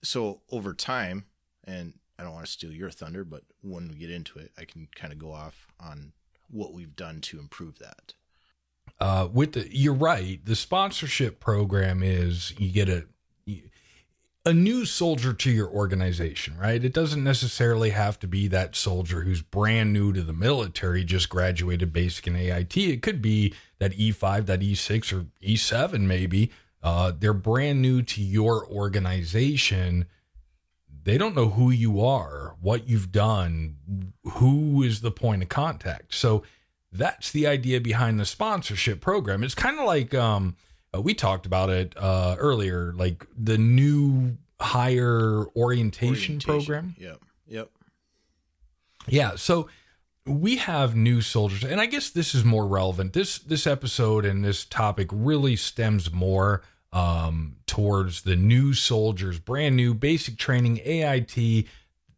so 0.02 0.42
over 0.50 0.75
time, 0.75 1.26
and 1.64 1.99
I 2.19 2.23
don't 2.23 2.33
want 2.33 2.47
to 2.47 2.52
steal 2.52 2.73
your 2.73 2.90
thunder, 2.90 3.25
but 3.25 3.42
when 3.62 3.88
we 3.88 3.95
get 3.97 4.11
into 4.11 4.38
it, 4.38 4.52
I 4.59 4.64
can 4.64 4.88
kind 4.95 5.12
of 5.12 5.19
go 5.19 5.33
off 5.33 5.66
on 5.81 6.12
what 6.50 6.73
we've 6.73 6.95
done 6.95 7.21
to 7.23 7.38
improve 7.38 7.78
that. 7.78 8.14
uh, 9.00 9.28
with 9.33 9.52
the 9.52 9.66
you're 9.75 9.95
right 9.95 10.45
the 10.45 10.54
sponsorship 10.57 11.40
program 11.40 12.02
is 12.02 12.52
you 12.59 12.71
get 12.71 12.88
a 12.88 13.07
a 14.45 14.52
new 14.52 14.85
soldier 14.85 15.33
to 15.33 15.50
your 15.50 15.69
organization 15.69 16.57
right? 16.59 16.85
It 16.85 16.92
doesn't 16.92 17.23
necessarily 17.23 17.90
have 17.90 18.19
to 18.21 18.26
be 18.26 18.49
that 18.49 18.75
soldier 18.75 19.23
who's 19.23 19.40
brand 19.40 19.92
new 19.92 20.12
to 20.12 20.21
the 20.23 20.33
military 20.33 21.04
just 21.04 21.28
graduated 21.28 21.92
basic 21.92 22.26
and 22.26 22.37
ait 22.37 22.76
it 22.76 23.02
could 23.02 23.23
be 23.23 23.54
that 23.78 23.92
e5 23.97 24.47
that 24.47 24.61
e6 24.61 25.12
or 25.12 25.26
e7 25.42 26.00
maybe. 26.00 26.50
Uh, 26.83 27.12
they're 27.16 27.33
brand 27.33 27.81
new 27.81 28.02
to 28.02 28.21
your 28.21 28.66
organization 28.66 30.07
they 31.04 31.18
don't 31.18 31.35
know 31.35 31.49
who 31.50 31.71
you 31.71 32.00
are 32.00 32.56
what 32.61 32.88
you've 32.88 33.12
done 33.12 33.76
who 34.35 34.82
is 34.82 35.00
the 35.00 35.11
point 35.11 35.42
of 35.42 35.49
contact 35.49 36.14
so 36.14 36.42
that's 36.92 37.30
the 37.30 37.47
idea 37.47 37.80
behind 37.80 38.21
the 38.21 38.26
sponsorship 38.26 39.00
program. 39.00 39.42
It's 39.42 39.54
kind 39.54 39.78
of 39.78 39.87
like 39.87 40.14
um, 40.14 40.56
uh, 40.94 41.00
we 41.00 41.14
talked 41.14 41.47
about 41.47 41.71
it 41.71 41.94
uh, 41.97 42.37
earlier, 42.38 42.92
like 42.94 43.26
the 43.37 43.56
new 43.56 44.37
hire 44.61 45.47
orientation, 45.56 46.38
program. 46.38 46.94
Yep. 46.99 47.21
Yep. 47.49 47.71
Yeah, 49.09 49.35
so 49.37 49.68
we 50.26 50.56
have 50.56 50.94
new 50.94 51.23
soldiers, 51.23 51.64
and 51.64 51.80
I 51.80 51.87
guess 51.87 52.11
this 52.11 52.35
is 52.35 52.44
more 52.44 52.66
relevant. 52.66 53.14
This 53.14 53.38
this 53.38 53.66
episode 53.66 54.25
and 54.25 54.44
this 54.44 54.64
topic 54.64 55.09
really 55.11 55.56
stems 55.56 56.12
more 56.12 56.62
um, 56.92 57.56
towards 57.66 58.22
the 58.22 58.37
new 58.37 58.75
soldiers, 58.75 59.38
brand 59.38 59.76
new 59.76 59.94
basic 59.94 60.37
training 60.37 60.80
AIT. 60.84 61.66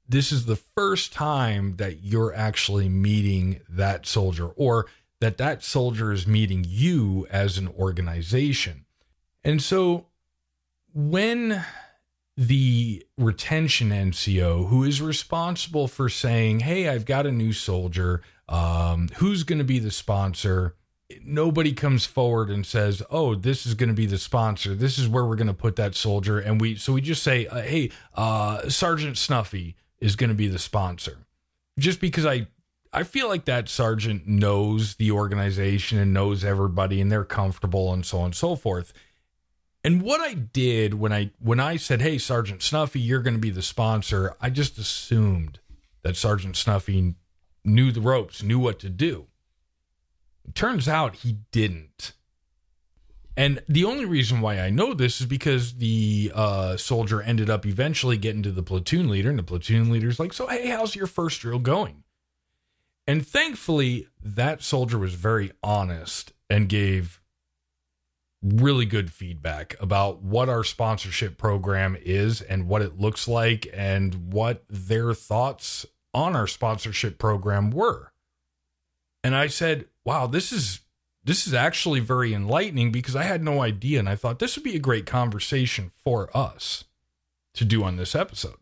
This 0.08 0.32
is 0.32 0.46
the 0.46 0.56
first 0.56 1.12
time 1.12 1.76
that 1.76 2.02
you're 2.02 2.34
actually 2.34 2.88
meeting 2.88 3.60
that 3.68 4.06
soldier, 4.06 4.48
or 4.48 4.86
that 5.20 5.38
that 5.38 5.62
soldier 5.62 6.12
is 6.12 6.26
meeting 6.26 6.64
you 6.66 7.26
as 7.30 7.56
an 7.56 7.68
organization. 7.68 8.84
And 9.42 9.62
so 9.62 10.06
when 10.92 11.64
the 12.36 13.04
retention 13.16 13.90
NCO 13.90 14.68
who 14.68 14.82
is 14.84 15.00
responsible 15.00 15.86
for 15.86 16.08
saying, 16.08 16.60
Hey, 16.60 16.88
I've 16.88 17.04
got 17.04 17.26
a 17.26 17.32
new 17.32 17.52
soldier. 17.52 18.22
Um, 18.48 19.08
who's 19.16 19.44
going 19.44 19.58
to 19.58 19.64
be 19.64 19.78
the 19.78 19.90
sponsor? 19.90 20.74
Nobody 21.22 21.72
comes 21.72 22.06
forward 22.06 22.50
and 22.50 22.64
says, 22.64 23.02
Oh, 23.10 23.34
this 23.34 23.66
is 23.66 23.74
going 23.74 23.90
to 23.90 23.94
be 23.94 24.06
the 24.06 24.18
sponsor. 24.18 24.74
This 24.74 24.98
is 24.98 25.08
where 25.08 25.24
we're 25.24 25.36
going 25.36 25.46
to 25.48 25.54
put 25.54 25.76
that 25.76 25.94
soldier. 25.94 26.38
And 26.38 26.60
we, 26.60 26.76
so 26.76 26.92
we 26.92 27.00
just 27.00 27.22
say, 27.22 27.46
uh, 27.46 27.60
Hey, 27.60 27.90
uh, 28.14 28.68
Sergeant 28.68 29.18
Snuffy 29.18 29.76
is 30.00 30.16
going 30.16 30.30
to 30.30 30.34
be 30.34 30.48
the 30.48 30.58
sponsor. 30.58 31.18
Just 31.78 32.00
because 32.00 32.24
I, 32.24 32.46
I 32.92 33.02
feel 33.02 33.28
like 33.28 33.44
that 33.46 33.68
sergeant 33.68 34.28
knows 34.28 34.94
the 34.94 35.10
organization 35.10 35.98
and 35.98 36.14
knows 36.14 36.44
everybody 36.44 37.00
and 37.00 37.10
they're 37.10 37.24
comfortable 37.24 37.92
and 37.92 38.06
so 38.06 38.18
on 38.18 38.26
and 38.26 38.34
so 38.34 38.54
forth. 38.54 38.92
And 39.82 40.00
what 40.00 40.20
I 40.20 40.34
did 40.34 40.94
when 40.94 41.12
I 41.12 41.30
when 41.40 41.60
I 41.60 41.76
said, 41.76 42.00
"Hey, 42.00 42.16
Sergeant 42.16 42.62
Snuffy, 42.62 43.00
you're 43.00 43.20
going 43.20 43.34
to 43.34 43.40
be 43.40 43.50
the 43.50 43.60
sponsor," 43.60 44.34
I 44.40 44.48
just 44.48 44.78
assumed 44.78 45.58
that 46.02 46.16
Sergeant 46.16 46.56
Snuffy 46.56 47.16
knew 47.64 47.92
the 47.92 48.00
ropes, 48.00 48.42
knew 48.42 48.58
what 48.58 48.78
to 48.78 48.88
do. 48.88 49.26
Turns 50.52 50.88
out 50.88 51.16
he 51.16 51.38
didn't. 51.52 52.12
And 53.36 53.62
the 53.68 53.84
only 53.84 54.04
reason 54.04 54.40
why 54.40 54.60
I 54.60 54.70
know 54.70 54.94
this 54.94 55.20
is 55.20 55.26
because 55.26 55.74
the 55.74 56.30
uh, 56.34 56.76
soldier 56.76 57.20
ended 57.20 57.50
up 57.50 57.66
eventually 57.66 58.16
getting 58.16 58.42
to 58.44 58.52
the 58.52 58.62
platoon 58.62 59.08
leader, 59.08 59.30
and 59.30 59.38
the 59.38 59.42
platoon 59.42 59.90
leader's 59.90 60.20
like, 60.20 60.32
"So, 60.32 60.46
hey, 60.46 60.68
how's 60.68 60.94
your 60.94 61.08
first 61.08 61.40
drill 61.40 61.58
going?" 61.58 62.04
And 63.06 63.26
thankfully, 63.26 64.08
that 64.22 64.62
soldier 64.62 64.98
was 64.98 65.14
very 65.14 65.52
honest 65.62 66.32
and 66.48 66.68
gave 66.68 67.20
really 68.42 68.86
good 68.86 69.10
feedback 69.10 69.74
about 69.80 70.22
what 70.22 70.48
our 70.48 70.62
sponsorship 70.62 71.38
program 71.38 71.96
is 72.00 72.40
and 72.42 72.68
what 72.68 72.82
it 72.82 73.00
looks 73.00 73.26
like 73.26 73.66
and 73.72 74.32
what 74.32 74.64
their 74.68 75.14
thoughts 75.14 75.86
on 76.12 76.36
our 76.36 76.46
sponsorship 76.46 77.18
program 77.18 77.70
were. 77.70 78.12
And 79.22 79.34
I 79.34 79.46
said, 79.46 79.86
"Wow, 80.04 80.26
this 80.26 80.52
is 80.52 80.80
this 81.22 81.46
is 81.46 81.54
actually 81.54 82.00
very 82.00 82.34
enlightening 82.34 82.92
because 82.92 83.16
I 83.16 83.22
had 83.22 83.42
no 83.42 83.62
idea 83.62 83.98
and 83.98 84.08
I 84.08 84.14
thought 84.16 84.38
this 84.38 84.56
would 84.56 84.64
be 84.64 84.76
a 84.76 84.80
great 84.80 85.06
conversation 85.06 85.90
for 86.02 86.34
us 86.36 86.84
to 87.54 87.64
do 87.64 87.82
on 87.84 87.96
this 87.96 88.14
episode." 88.14 88.56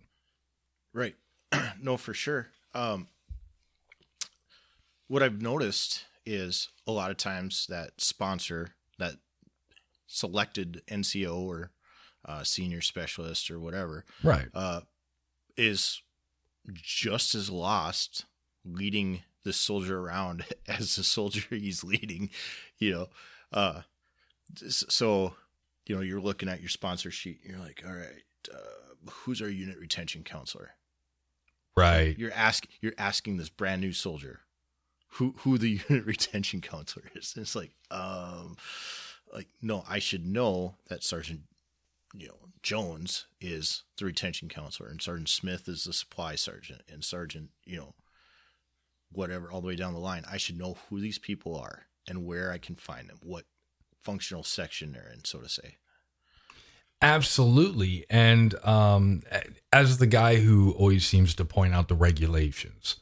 Right. 0.93 1.17
no, 1.81 1.97
for 1.97 2.15
sure. 2.15 2.49
Um, 2.75 3.09
what 5.09 5.23
I've 5.23 5.43
noticed 5.43 6.05
is 6.25 6.69
a 6.87 6.93
lot 6.93 7.11
of 7.11 7.17
times 7.17 7.67
that 7.69 8.01
sponsor, 8.01 8.75
that 8.99 9.17
selected 10.07 10.83
NCO 10.89 11.37
or 11.37 11.71
uh, 12.25 12.45
senior 12.45 12.81
specialist 12.81 13.51
or 13.51 13.59
whatever, 13.59 14.05
Right. 14.23 14.47
uh, 14.55 14.83
is 15.57 16.03
just 16.73 17.35
as 17.35 17.51
lost 17.51 18.25
leading 18.65 19.23
the 19.45 19.53
soldier 19.53 19.99
around 20.01 20.45
as 20.69 20.97
the 20.97 21.05
soldier 21.05 21.45
he's 21.51 21.85
leading, 21.85 22.31
you 22.79 22.93
know. 22.93 23.07
Uh, 23.53 23.83
so, 24.57 25.35
you 25.87 25.95
know, 25.95 26.01
you're 26.01 26.21
looking 26.21 26.49
at 26.49 26.61
your 26.61 26.69
sponsor 26.69 27.11
sheet 27.11 27.41
and 27.43 27.53
you're 27.53 27.65
like, 27.65 27.83
all 27.87 27.95
right, 27.95 28.23
uh, 28.53 29.11
who's 29.11 29.43
our 29.43 29.49
unit 29.49 29.79
retention 29.79 30.23
counselor? 30.23 30.71
Right. 31.77 32.17
You're 32.19 32.33
asking 32.33 32.71
you're 32.81 32.93
asking 32.99 33.39
this 33.39 33.49
brand 33.49 33.81
new 33.81 33.93
soldier 33.93 34.41
who 35.13 35.35
who 35.39 35.57
the 35.59 35.81
unit 35.89 36.05
retention 36.05 36.61
counselor 36.61 37.11
is. 37.15 37.33
And 37.35 37.43
it's 37.43 37.57
like, 37.57 37.73
um 37.91 38.57
like 39.33 39.49
no, 39.63 39.85
I 39.89 39.99
should 39.99 40.27
know 40.27 40.75
that 40.89 41.03
Sergeant 41.03 41.43
you 42.15 42.29
know, 42.29 42.35
Jones 42.63 43.27
is 43.41 43.85
the 43.97 44.05
retention 44.05 44.49
counselor 44.49 44.89
and 44.89 45.01
Sergeant 45.01 45.31
Smith 45.31 45.69
is 45.69 45.85
the 45.85 45.93
supply 45.93 46.35
sergeant 46.35 46.83
and 46.91 47.03
Sergeant, 47.03 47.51
you 47.65 47.79
know, 47.79 47.95
whatever 49.15 49.51
all 49.51 49.61
the 49.61 49.67
way 49.67 49.77
down 49.77 49.93
the 49.93 50.01
line. 50.01 50.25
I 50.31 50.37
should 50.37 50.59
know 50.59 50.77
who 50.89 51.01
these 51.01 51.19
people 51.19 51.57
are 51.57 51.87
and 52.09 52.25
where 52.25 52.53
I 52.53 52.59
can 52.59 52.77
find 52.77 53.09
them, 53.09 53.19
what 53.23 53.45
functional 54.03 54.43
section 54.43 54.93
they're 54.93 55.11
in, 55.13 55.25
so 55.25 55.39
to 55.39 55.49
say. 55.49 55.77
Absolutely. 57.01 58.07
And 58.09 58.55
um, 58.65 59.23
as 59.73 59.99
the 59.99 60.07
guy 60.07 60.37
who 60.37 60.73
always 60.73 61.05
seems 61.05 61.35
to 61.35 61.45
point 61.45 61.75
out 61.75 61.89
the 61.89 61.97
regulations, 61.97 62.97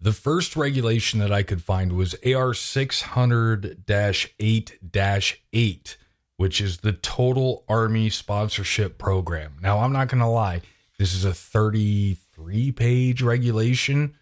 the 0.00 0.12
first 0.12 0.56
regulation 0.56 1.20
that 1.20 1.32
I 1.32 1.44
could 1.44 1.62
find 1.62 1.92
was 1.92 2.16
AR 2.26 2.52
600 2.52 3.84
8 3.88 4.78
8, 5.52 5.96
which 6.36 6.60
is 6.60 6.78
the 6.78 6.92
Total 6.92 7.64
Army 7.68 8.10
Sponsorship 8.10 8.98
Program. 8.98 9.56
Now, 9.62 9.78
I'm 9.78 9.92
not 9.92 10.08
going 10.08 10.20
to 10.20 10.26
lie, 10.26 10.62
this 10.98 11.14
is 11.14 11.24
a 11.24 11.32
33 11.32 12.72
page 12.72 13.22
regulation. 13.22 14.16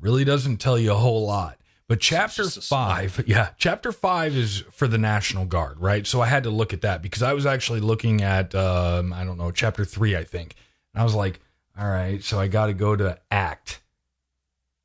Really 0.00 0.24
doesn't 0.24 0.58
tell 0.58 0.78
you 0.78 0.92
a 0.92 0.96
whole 0.96 1.26
lot. 1.26 1.58
But 1.88 2.00
chapter 2.00 2.42
just 2.42 2.58
a 2.58 2.62
small- 2.62 2.88
five, 2.88 3.24
yeah, 3.26 3.50
chapter 3.56 3.92
five 3.92 4.36
is 4.36 4.62
for 4.70 4.86
the 4.86 4.98
National 4.98 5.46
Guard, 5.46 5.80
right? 5.80 6.06
So 6.06 6.20
I 6.20 6.26
had 6.26 6.42
to 6.42 6.50
look 6.50 6.74
at 6.74 6.82
that 6.82 7.00
because 7.00 7.22
I 7.22 7.32
was 7.32 7.46
actually 7.46 7.80
looking 7.80 8.20
at, 8.20 8.54
um, 8.54 9.12
I 9.12 9.24
don't 9.24 9.38
know, 9.38 9.50
chapter 9.50 9.84
three, 9.86 10.14
I 10.14 10.22
think. 10.22 10.54
And 10.92 11.00
I 11.00 11.04
was 11.04 11.14
like, 11.14 11.40
all 11.78 11.88
right, 11.88 12.22
so 12.22 12.38
I 12.38 12.48
got 12.48 12.66
to 12.66 12.74
go 12.74 12.94
to 12.94 13.18
ACT. 13.30 13.80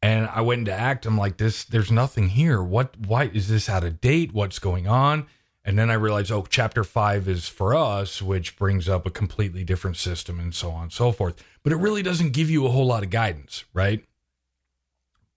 And 0.02 0.28
I 0.28 0.42
went 0.42 0.60
into 0.60 0.74
act. 0.74 1.06
I'm 1.06 1.18
like, 1.18 1.38
this, 1.38 1.64
there's 1.64 1.92
nothing 1.92 2.30
here. 2.30 2.62
What, 2.62 2.98
why 2.98 3.26
is 3.34 3.48
this 3.48 3.70
out 3.70 3.84
of 3.86 4.02
date? 4.02 4.34
What's 4.34 4.60
going 4.60 4.86
on? 4.86 5.28
And 5.66 5.80
then 5.80 5.90
I 5.90 5.94
realized, 5.94 6.30
oh, 6.30 6.46
chapter 6.50 6.84
five 6.84 7.28
is 7.28 7.48
for 7.48 7.74
us, 7.74 8.22
which 8.22 8.58
brings 8.58 8.90
up 8.90 9.06
a 9.06 9.10
completely 9.10 9.64
different 9.64 9.96
system 9.96 10.40
and 10.40 10.54
so 10.54 10.72
on 10.72 10.84
and 10.84 10.92
so 10.92 11.14
forth. 11.14 11.42
But 11.64 11.72
it 11.72 11.78
really 11.78 12.04
doesn't 12.04 12.32
give 12.32 12.50
you 12.50 12.66
a 12.66 12.70
whole 12.70 12.86
lot 12.86 13.04
of 13.04 13.10
guidance, 13.12 13.64
right? 13.74 14.04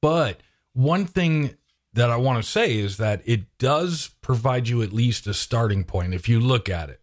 But 0.01 0.41
one 0.73 1.07
thing 1.07 1.57
that 1.93 2.11
I 2.11 2.17
want 2.17 2.43
to 2.45 2.49
say 2.49 2.77
is 2.77 2.99
that 2.99 3.23
it 3.25 3.47
does 3.59 4.11
provide 4.21 4.69
you 4.69 4.83
at 4.83 4.93
least 4.93 5.27
a 5.27 5.35
starting 5.35 5.83
point 5.85 6.13
if 6.15 6.29
you 6.29 6.39
look 6.41 6.69
at 6.69 6.91
it. 6.91 7.01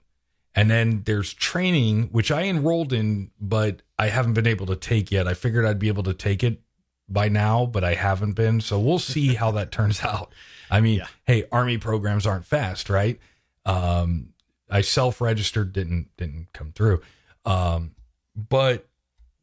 And 0.55 0.69
then 0.69 1.01
there's 1.05 1.33
training, 1.33 2.09
which 2.11 2.29
I 2.29 2.43
enrolled 2.43 2.93
in, 2.93 3.31
but 3.41 3.81
I 3.97 4.09
haven't 4.09 4.33
been 4.33 4.45
able 4.45 4.67
to 4.67 4.75
take 4.75 5.11
yet. 5.11 5.27
I 5.27 5.33
figured 5.33 5.65
I'd 5.65 5.79
be 5.79 5.87
able 5.87 6.03
to 6.03 6.13
take 6.13 6.43
it 6.43 6.61
by 7.09 7.27
now, 7.27 7.65
but 7.65 7.83
I 7.83 7.95
haven't 7.95 8.33
been. 8.33 8.61
So 8.61 8.79
we'll 8.79 8.99
see 8.99 9.33
how 9.33 9.49
that 9.51 9.71
turns 9.79 10.03
out. 10.03 10.31
I 10.69 10.79
mean, 10.79 10.99
Yeah. 10.99 11.07
hey, 11.25 11.45
army 11.51 11.79
programs 11.79 12.27
aren't 12.27 12.45
fast, 12.45 12.87
right? 12.89 13.19
Um, 13.65 14.33
I 14.69 14.81
self-registered, 14.81 15.73
didn't 15.73 16.09
didn't 16.17 16.47
come 16.53 16.71
through. 16.71 17.01
Um, 17.45 17.95
but 18.35 18.87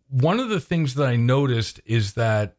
one 0.09 0.39
of 0.41 0.49
the 0.49 0.61
things 0.61 0.95
that 0.95 1.07
I 1.09 1.17
noticed 1.17 1.81
is 1.85 2.15
that 2.15 2.57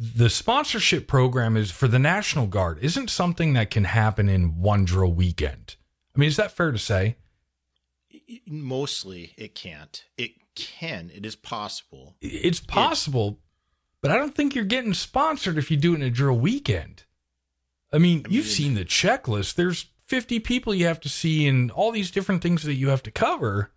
the 0.00 0.30
sponsorship 0.30 1.08
program 1.08 1.56
is 1.56 1.72
for 1.72 1.88
the 1.88 1.98
National 1.98 2.46
Guard 2.46 2.78
isn't 2.80 3.10
something 3.10 3.52
that 3.54 3.68
can 3.70 3.82
happen 3.82 4.28
in 4.28 4.60
one 4.60 4.84
drill 4.84 5.12
weekend. 5.12 5.74
I 6.14 6.20
mean, 6.20 6.28
is 6.28 6.36
that 6.36 6.52
fair 6.52 6.70
to 6.70 6.78
say? 6.78 7.16
Mostly, 8.46 9.34
it 9.36 9.56
can't. 9.56 10.04
It 10.16 10.32
can. 10.54 11.10
It 11.12 11.26
is 11.26 11.34
possible. 11.34 12.14
It's 12.20 12.60
possible, 12.60 13.40
but 14.00 14.12
I 14.12 14.16
don't 14.16 14.34
think 14.36 14.54
you're 14.54 14.64
getting 14.64 14.94
sponsored 14.94 15.58
if 15.58 15.68
you 15.70 15.76
do 15.76 15.94
it 15.94 15.96
in 15.96 16.02
a 16.02 16.10
drill 16.10 16.38
weekend. 16.38 17.04
I 17.92 17.98
mean, 17.98 18.22
I 18.26 18.30
you've 18.30 18.44
mean- 18.44 18.54
seen 18.54 18.74
the 18.74 18.84
checklist. 18.84 19.54
There's 19.56 19.86
50 20.06 20.38
people 20.40 20.74
you 20.74 20.86
have 20.86 21.00
to 21.00 21.08
see 21.08 21.46
and 21.48 21.70
all 21.72 21.90
these 21.90 22.10
different 22.12 22.42
things 22.42 22.62
that 22.62 22.74
you 22.74 22.88
have 22.88 23.02
to 23.02 23.10
cover. 23.10 23.72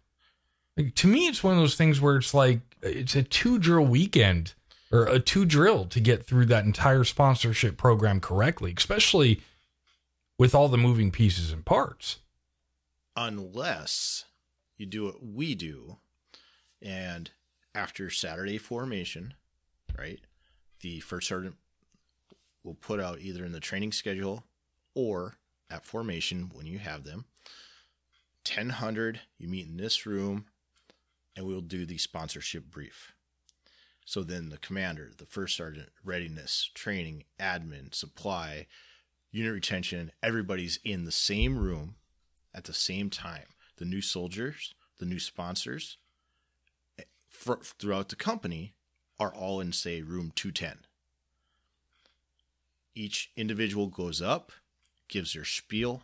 Like, 0.77 0.93
to 0.95 1.07
me, 1.07 1.27
it's 1.27 1.43
one 1.43 1.53
of 1.55 1.59
those 1.59 1.75
things 1.75 1.99
where 1.99 2.15
it's 2.17 2.33
like 2.33 2.61
it's 2.83 3.15
a 3.15 3.23
two 3.23 3.57
drill 3.57 3.85
weekend 3.85 4.53
or 4.91 5.07
uh, 5.07 5.13
a 5.13 5.19
two 5.19 5.45
drill 5.45 5.86
to 5.86 6.00
get 6.00 6.25
through 6.25 6.45
that 6.48 6.65
entire 6.65 7.03
sponsorship 7.03 7.77
program 7.77 8.19
correctly, 8.19 8.74
especially 8.77 9.41
with 10.38 10.53
all 10.55 10.67
the 10.67 10.77
moving 10.77 11.12
pieces 11.12 11.51
and 11.51 11.65
parts. 11.65 12.17
unless 13.15 14.25
you 14.77 14.86
do 14.86 15.03
what 15.05 15.24
we 15.24 15.53
do 15.53 15.98
and 16.81 17.31
after 17.75 18.10
saturday 18.10 18.57
formation 18.57 19.33
right 19.98 20.21
the 20.79 21.00
first 21.01 21.27
sergeant 21.27 21.55
will 22.63 22.74
put 22.74 23.00
out 23.00 23.19
either 23.19 23.45
in 23.45 23.51
the 23.51 23.60
training 23.60 23.91
schedule 23.91 24.45
or 24.95 25.36
at 25.69 25.86
formation 25.86 26.50
when 26.53 26.65
you 26.65 26.79
have 26.79 27.03
them 27.03 27.25
1000 28.50 29.19
you 29.38 29.48
meet 29.48 29.67
in 29.67 29.77
this 29.77 30.05
room 30.05 30.45
and 31.36 31.45
we'll 31.45 31.62
do 31.62 31.86
the 31.86 31.98
sponsorship 31.98 32.65
brief 32.71 33.13
so 34.12 34.24
then 34.24 34.50
the 34.50 34.58
commander 34.58 35.12
the 35.18 35.25
first 35.25 35.56
sergeant 35.56 35.89
readiness 36.03 36.70
training 36.74 37.24
admin 37.39 37.94
supply 37.94 38.68
unit 39.32 39.53
retention 39.53 40.12
everybody's 40.22 40.80
in 40.84 41.06
the 41.06 41.12
same 41.12 41.58
room 41.58 41.96
at 42.53 42.65
the 42.65 42.74
same 42.74 43.10
time. 43.10 43.46
The 43.77 43.86
new 43.86 44.01
soldiers, 44.01 44.74
the 45.00 45.06
new 45.06 45.20
sponsors 45.20 45.98
eh, 47.00 47.03
fr- 47.30 47.63
throughout 47.80 48.10
the 48.10 48.15
company 48.15 48.74
are 49.20 49.34
all 49.34 49.60
in, 49.60 49.72
say, 49.72 50.01
room 50.01 50.32
210. 50.36 50.86
Each 52.94 53.32
individual 53.38 53.88
goes 53.88 54.22
up, 54.22 54.51
gives 55.08 55.34
their 55.34 55.46
spiel. 55.46 56.03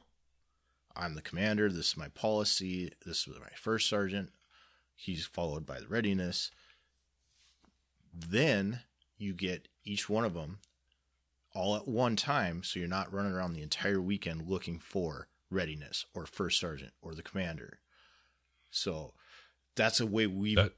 I'm 0.96 1.16
the 1.16 1.22
commander. 1.22 1.70
This 1.70 1.90
is 1.90 1.98
my 1.98 2.08
policy. 2.10 2.92
This 3.06 3.28
is 3.28 3.40
my 3.40 3.50
first 3.56 3.90
sergeant. 3.90 4.30
He's 4.96 5.26
followed 5.26 5.66
by 5.66 5.80
the 5.80 5.88
readiness. 5.88 6.52
Then 8.18 8.82
you 9.18 9.34
get 9.34 9.68
each 9.84 10.10
one 10.10 10.26
of 10.26 10.34
them 10.34 10.60
all 11.54 11.76
at 11.76 11.88
one 11.88 12.16
time 12.16 12.62
so 12.64 12.80
you're 12.80 12.88
not 12.88 13.12
running 13.12 13.32
around 13.32 13.54
the 13.54 13.62
entire 13.64 14.00
weekend 14.02 14.48
looking 14.48 14.78
for 14.80 15.28
readiness 15.50 16.06
or 16.14 16.26
first 16.26 16.60
sergeant 16.60 16.92
or 17.02 17.16
the 17.16 17.24
commander 17.24 17.80
so 18.70 19.14
that's 19.76 20.00
a 20.00 20.06
way 20.06 20.28
we've 20.28 20.58
That- 20.58 20.76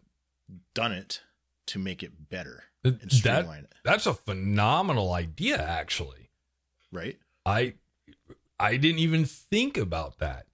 done 0.74 0.92
it 0.94 1.22
to 1.68 1.80
make 1.80 2.02
it 2.02 2.30
better 2.30 2.64
and 2.84 3.12
streamline 3.12 3.66
it 3.66 3.74
that's 3.84 4.06
a 4.06 4.14
phenomenal 4.14 5.12
idea, 5.14 5.62
actually. 5.62 6.30
right 6.92 7.18
I 7.46 7.74
I 8.60 8.78
didn't 8.78 9.00
even 9.00 9.26
think 9.26 9.78
about 9.78 10.20
that. 10.20 10.46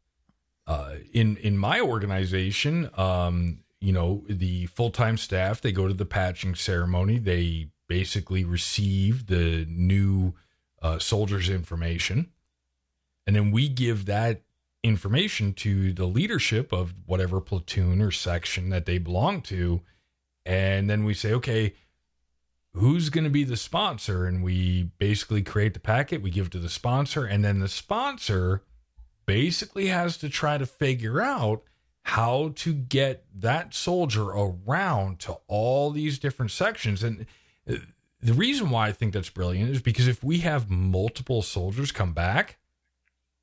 Uh, 0.68 0.96
in 1.14 1.38
in 1.38 1.58
my 1.58 1.80
organization, 1.82 2.90
um, 2.98 3.64
you 3.82 3.92
know, 3.92 4.24
the 4.28 4.66
full 4.68 4.92
time 4.92 5.18
staff 5.18 5.62
they 5.62 5.72
go 5.72 5.88
to 5.88 5.94
the 5.94 6.06
patching 6.06 6.56
ceremony. 6.56 7.18
They 7.18 7.70
basically 7.88 8.44
receive 8.44 9.28
the 9.28 9.66
new 9.70 10.34
uh, 10.82 11.00
soldiers' 11.00 11.50
information, 11.50 12.32
and 13.28 13.36
then 13.36 13.52
we 13.52 13.68
give 13.70 14.06
that 14.06 14.42
information 14.84 15.54
to 15.54 15.94
the 15.94 16.06
leadership 16.06 16.72
of 16.72 16.94
whatever 17.06 17.42
platoon 17.42 18.02
or 18.02 18.12
section 18.12 18.70
that 18.70 18.86
they 18.86 18.98
belong 18.98 19.42
to, 19.42 19.82
and 20.46 20.90
then 20.90 21.04
we 21.04 21.14
say, 21.14 21.34
okay, 21.34 21.74
who's 22.76 23.10
going 23.10 23.24
to 23.24 23.30
be 23.30 23.44
the 23.44 23.58
sponsor? 23.58 24.26
And 24.26 24.44
we 24.44 24.92
basically 24.98 25.42
create 25.42 25.74
the 25.74 25.80
packet 25.80 26.22
we 26.22 26.30
give 26.30 26.48
it 26.48 26.52
to 26.52 26.60
the 26.60 26.70
sponsor 26.70 27.26
and 27.26 27.44
then 27.44 27.60
the 27.60 27.68
sponsor 27.68 28.64
basically 29.26 29.88
has 29.88 30.18
to 30.18 30.30
try 30.30 30.58
to 30.58 30.66
figure 30.66 31.22
out 31.22 31.64
how 32.06 32.54
to 32.56 32.74
get 32.74 33.26
that 33.34 33.74
soldier 33.74 34.30
around 34.30 35.20
to 35.20 35.38
all 35.48 35.92
these 35.92 36.20
different 36.20 36.52
sections. 36.52 37.04
And 37.04 37.26
uh, 37.70 37.76
the 38.22 38.34
reason 38.34 38.72
why 38.72 38.88
i 38.88 38.92
think 38.92 39.14
that's 39.14 39.30
brilliant 39.30 39.70
is 39.70 39.82
because 39.82 40.08
if 40.08 40.24
we 40.24 40.40
have 40.40 40.72
multiple 40.72 41.44
soldiers 41.44 41.92
come 41.92 42.14
back 42.14 42.58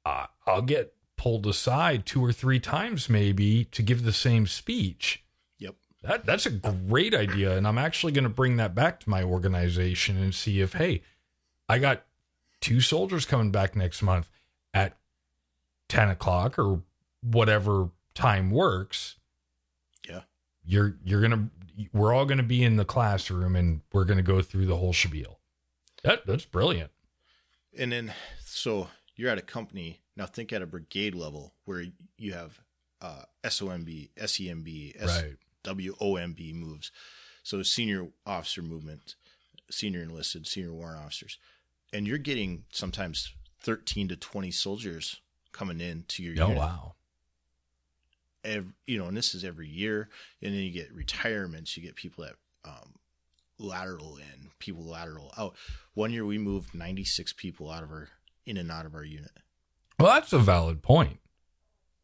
uh, 0.05 0.27
i'll 0.47 0.63
get 0.63 0.95
pulled 1.23 1.47
aside 1.47 2.05
two 2.05 2.25
or 2.25 2.33
three 2.33 2.59
times 2.59 3.09
maybe 3.09 3.63
to 3.67 3.81
give 3.81 4.03
the 4.03 4.13
same 4.13 4.45
speech. 4.45 5.23
Yep. 5.59 5.77
That 6.03 6.27
that's 6.27 6.47
a 6.47 6.51
great 6.51 7.15
idea, 7.15 7.57
and 7.57 7.65
I'm 7.65 7.79
actually 7.79 8.11
going 8.11 8.25
to 8.25 8.29
bring 8.29 8.57
that 8.57 8.75
back 8.75 8.99
to 9.01 9.11
my 9.11 9.23
organization 9.23 10.21
and 10.21 10.35
see 10.35 10.61
if 10.61 10.73
hey, 10.73 11.03
I 11.69 11.79
got 11.79 12.03
two 12.61 12.81
soldiers 12.81 13.25
coming 13.25 13.53
back 13.53 13.77
next 13.77 14.03
month 14.03 14.29
at 14.75 14.97
ten 15.89 16.09
o'clock 16.09 16.59
or 16.59 16.83
whatever 17.23 17.91
time 18.15 18.51
works. 18.51 19.17
Yeah. 20.09 20.23
You're 20.65 20.97
you're 21.05 21.21
gonna 21.21 21.49
we're 21.93 22.13
all 22.13 22.25
gonna 22.27 22.43
be 22.43 22.63
in 22.63 22.77
the 22.77 22.85
classroom 22.85 23.57
and 23.57 23.81
we're 23.93 24.05
gonna 24.05 24.23
go 24.23 24.43
through 24.43 24.67
the 24.67 24.77
whole 24.77 24.93
spiel. 24.93 25.39
That 26.05 26.27
that's 26.27 26.45
brilliant. 26.45 26.91
and 27.79 27.93
then 27.93 28.13
so 28.45 28.89
you're 29.17 29.31
at 29.31 29.39
a 29.39 29.43
company 29.43 30.01
now 30.17 30.27
think 30.27 30.53
at 30.53 30.63
a 30.63 30.67
brigade 30.67 31.15
level 31.15 31.55
where 31.65 31.85
you 32.19 32.33
have 32.35 32.61
uh, 33.01 33.23
SOMB, 33.45 34.11
SEMB. 34.17 34.97
SWOMB 35.65 36.55
moves. 36.55 36.91
So 37.43 37.63
senior 37.63 38.09
officer 38.27 38.63
movement, 38.63 39.17
senior 39.71 40.03
enlisted, 40.03 40.47
senior 40.47 40.73
warrant 40.73 41.03
officers. 41.05 41.39
And 41.93 42.07
you're 42.07 42.19
getting 42.19 42.65
sometimes 42.73 43.33
13 43.61 44.09
to 44.09 44.17
20 44.17 44.51
soldiers 44.51 45.21
coming 45.53 45.81
in 45.81 46.05
to 46.09 46.23
your 46.23 46.35
Oh 46.43 46.49
unit. 46.49 46.59
wow. 46.59 46.95
Ev 48.45 48.73
you 48.87 48.99
know, 48.99 49.07
and 49.07 49.17
this 49.17 49.35
is 49.35 49.45
every 49.45 49.69
year. 49.69 50.09
And 50.41 50.53
then 50.53 50.61
you 50.61 50.71
get 50.71 50.93
retirements, 50.93 51.77
you 51.77 51.83
get 51.83 51.95
people 51.95 52.25
that 52.25 52.35
um, 52.65 52.95
lateral 53.59 54.17
in, 54.17 54.51
people 54.59 54.85
lateral 54.85 55.33
out. 55.37 55.55
One 55.95 56.13
year 56.13 56.25
we 56.25 56.39
moved 56.39 56.75
96 56.75 57.33
people 57.35 57.71
out 57.71 57.83
of 57.83 57.91
our 57.91 58.09
in 58.45 58.57
and 58.57 58.71
out 58.71 58.87
of 58.87 58.95
our 58.95 59.05
unit. 59.05 59.31
Well, 59.99 60.13
that's 60.13 60.33
a 60.33 60.39
valid 60.39 60.83
point. 60.83 61.21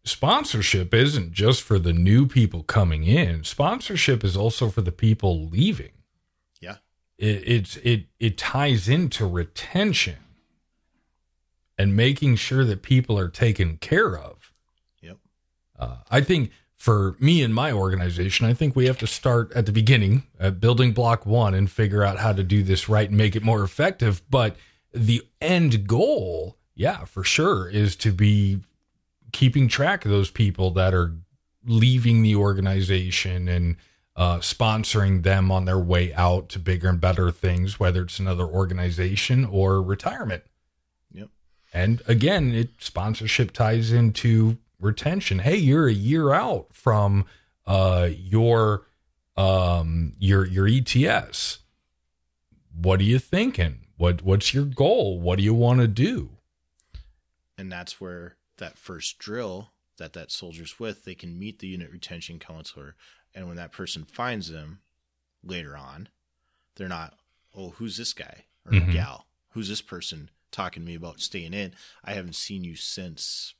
Sponsorship 0.04 0.94
isn't 0.94 1.32
just 1.32 1.62
for 1.62 1.78
the 1.78 1.92
new 1.92 2.26
people 2.26 2.62
coming 2.62 3.04
in. 3.04 3.44
Sponsorship 3.44 4.24
is 4.24 4.36
also 4.36 4.68
for 4.68 4.80
the 4.80 4.92
people 4.92 5.46
leaving. 5.48 5.92
Yeah. 6.60 6.76
It 7.18 7.42
it's 7.46 7.76
it 7.78 8.04
it 8.18 8.38
ties 8.38 8.88
into 8.88 9.26
retention 9.26 10.16
and 11.76 11.94
making 11.94 12.36
sure 12.36 12.64
that 12.64 12.82
people 12.82 13.18
are 13.18 13.28
taken 13.28 13.76
care 13.76 14.16
of. 14.16 14.37
Uh, 15.78 15.98
I 16.10 16.20
think 16.20 16.50
for 16.74 17.16
me 17.18 17.42
and 17.42 17.54
my 17.54 17.72
organization, 17.72 18.46
I 18.46 18.54
think 18.54 18.76
we 18.76 18.86
have 18.86 18.98
to 18.98 19.06
start 19.06 19.52
at 19.52 19.66
the 19.66 19.72
beginning, 19.72 20.24
at 20.38 20.60
building 20.60 20.92
block 20.92 21.26
one, 21.26 21.54
and 21.54 21.70
figure 21.70 22.04
out 22.04 22.18
how 22.18 22.32
to 22.32 22.42
do 22.42 22.62
this 22.62 22.88
right 22.88 23.08
and 23.08 23.18
make 23.18 23.34
it 23.34 23.42
more 23.42 23.62
effective. 23.62 24.22
But 24.30 24.56
the 24.92 25.22
end 25.40 25.86
goal, 25.86 26.56
yeah, 26.74 27.04
for 27.04 27.24
sure, 27.24 27.68
is 27.68 27.96
to 27.96 28.12
be 28.12 28.60
keeping 29.32 29.68
track 29.68 30.04
of 30.04 30.10
those 30.10 30.30
people 30.30 30.70
that 30.72 30.94
are 30.94 31.14
leaving 31.64 32.22
the 32.22 32.36
organization 32.36 33.48
and 33.48 33.76
uh, 34.16 34.38
sponsoring 34.38 35.22
them 35.22 35.50
on 35.50 35.64
their 35.64 35.78
way 35.78 36.12
out 36.14 36.48
to 36.48 36.58
bigger 36.58 36.88
and 36.88 37.00
better 37.00 37.30
things, 37.30 37.78
whether 37.78 38.02
it's 38.02 38.18
another 38.18 38.44
organization 38.44 39.44
or 39.44 39.82
retirement. 39.82 40.42
Yep. 41.12 41.28
And 41.72 42.02
again, 42.06 42.52
it 42.52 42.70
sponsorship 42.78 43.52
ties 43.52 43.92
into 43.92 44.58
retention. 44.80 45.40
Hey, 45.40 45.56
you're 45.56 45.88
a 45.88 45.92
year 45.92 46.32
out 46.32 46.68
from 46.72 47.26
uh, 47.66 48.08
your 48.16 48.86
um, 49.36 50.14
your 50.18 50.46
your 50.46 50.66
ETS. 50.68 51.58
What 52.74 53.00
are 53.00 53.04
you 53.04 53.18
thinking? 53.18 53.86
What 53.96 54.22
what's 54.22 54.54
your 54.54 54.64
goal? 54.64 55.20
What 55.20 55.38
do 55.38 55.44
you 55.44 55.54
want 55.54 55.80
to 55.80 55.88
do? 55.88 56.30
And 57.56 57.70
that's 57.72 58.00
where 58.00 58.36
that 58.58 58.78
first 58.78 59.18
drill 59.18 59.70
that 59.96 60.12
that 60.12 60.30
soldier's 60.30 60.78
with, 60.78 61.04
they 61.04 61.14
can 61.16 61.36
meet 61.36 61.58
the 61.58 61.66
unit 61.66 61.90
retention 61.90 62.38
counselor 62.38 62.94
and 63.34 63.48
when 63.48 63.56
that 63.56 63.72
person 63.72 64.04
finds 64.04 64.48
them 64.48 64.78
later 65.44 65.76
on, 65.76 66.08
they're 66.76 66.88
not, 66.88 67.14
oh, 67.56 67.70
who's 67.70 67.96
this 67.96 68.12
guy 68.12 68.44
or 68.64 68.72
Mhm. 68.72 68.92
gal? 68.92 69.26
Who's 69.50 69.68
this 69.68 69.82
person 69.82 70.30
talking 70.52 70.82
to 70.82 70.86
me 70.86 70.94
about 70.94 71.20
staying 71.20 71.52
in? 71.52 71.74
I 72.04 72.14
haven't 72.14 72.36
seen 72.36 72.62
you 72.64 72.76
since 72.76 73.54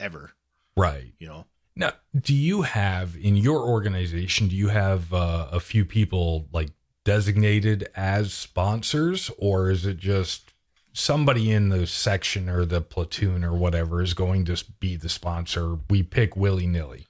ever, 0.00 0.32
Right. 0.76 1.12
you 1.18 1.26
know? 1.26 1.46
Now, 1.74 1.92
do 2.18 2.34
you 2.34 2.62
have 2.62 3.16
in 3.16 3.36
your 3.36 3.60
organization? 3.60 4.48
Do 4.48 4.56
you 4.56 4.68
have 4.68 5.12
uh, 5.12 5.48
a 5.52 5.60
few 5.60 5.84
people 5.84 6.48
like 6.52 6.70
designated 7.04 7.88
as 7.94 8.32
sponsors, 8.32 9.30
or 9.38 9.70
is 9.70 9.84
it 9.84 9.98
just 9.98 10.54
somebody 10.92 11.50
in 11.52 11.68
the 11.68 11.86
section 11.86 12.48
or 12.48 12.64
the 12.64 12.80
platoon 12.80 13.44
or 13.44 13.54
whatever 13.54 14.02
is 14.02 14.14
going 14.14 14.46
to 14.46 14.64
be 14.80 14.96
the 14.96 15.10
sponsor? 15.10 15.78
We 15.90 16.02
pick 16.02 16.34
willy 16.34 16.66
nilly. 16.66 17.06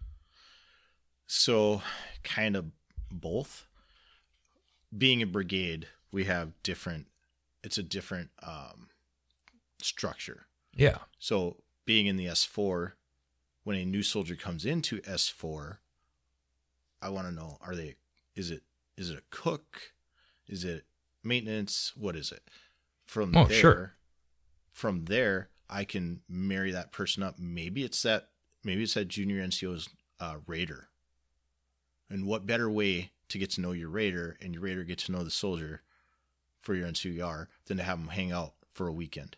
So, 1.29 1.83
kind 2.25 2.57
of 2.57 2.67
both. 3.11 3.67
Being 4.97 5.23
a 5.23 5.27
brigade, 5.27 5.89
we 6.11 6.25
have 6.25 6.53
different, 6.63 7.07
it's 7.63 7.79
a 7.79 7.83
different 7.83 8.31
um, 8.43 8.89
structure. 9.81 10.47
Yeah. 10.75 10.99
So, 11.19 11.59
being 11.85 12.07
in 12.07 12.17
the 12.17 12.27
S4, 12.27 12.93
when 13.67 13.77
a 13.77 13.85
new 13.85 14.05
soldier 14.05 14.37
comes 14.37 14.65
into 14.65 15.01
S4, 15.01 15.79
I 17.03 17.09
want 17.09 17.27
to 17.27 17.35
know 17.35 17.59
are 17.61 17.75
they 17.75 17.97
is 18.37 18.53
it 18.53 18.63
is 18.97 19.11
it 19.11 19.19
a 19.19 19.23
cook? 19.31 19.93
Is 20.47 20.63
it 20.65 20.85
maintenance? 21.25 21.93
What 21.97 22.15
is 22.15 22.31
it? 22.31 22.43
From 23.07 23.37
Oh, 23.37 23.47
there 23.47 23.59
sure. 23.59 23.93
from 24.73 25.07
there 25.07 25.49
I 25.69 25.83
can 25.83 26.21
marry 26.29 26.71
that 26.71 26.93
person 26.93 27.25
up. 27.25 27.41
Maybe 27.41 27.83
it's 27.83 28.01
that 28.03 28.29
maybe 28.63 28.85
it's 28.85 28.95
that 28.95 29.09
junior 29.09 29.45
NCO's 29.45 29.89
uh, 30.21 30.37
rater. 30.47 30.87
And 32.09 32.25
what 32.25 32.47
better 32.47 32.71
way 32.71 33.11
to 33.31 33.39
get 33.39 33.51
to 33.51 33.61
know 33.61 33.73
your 33.73 33.89
rater 33.89 34.37
and 34.41 34.55
your 34.55 34.63
rater 34.63 34.85
get 34.85 34.99
to 34.99 35.13
know 35.13 35.25
the 35.25 35.31
soldier 35.33 35.83
for 36.63 36.77
your 36.77 36.87
NCR 36.87 37.49
than 37.67 37.79
to 37.79 37.83
have 37.83 37.99
them 37.99 38.11
hang 38.11 38.31
out 38.31 38.53
for 38.73 38.87
a 38.87 38.93
weekend? 38.93 39.37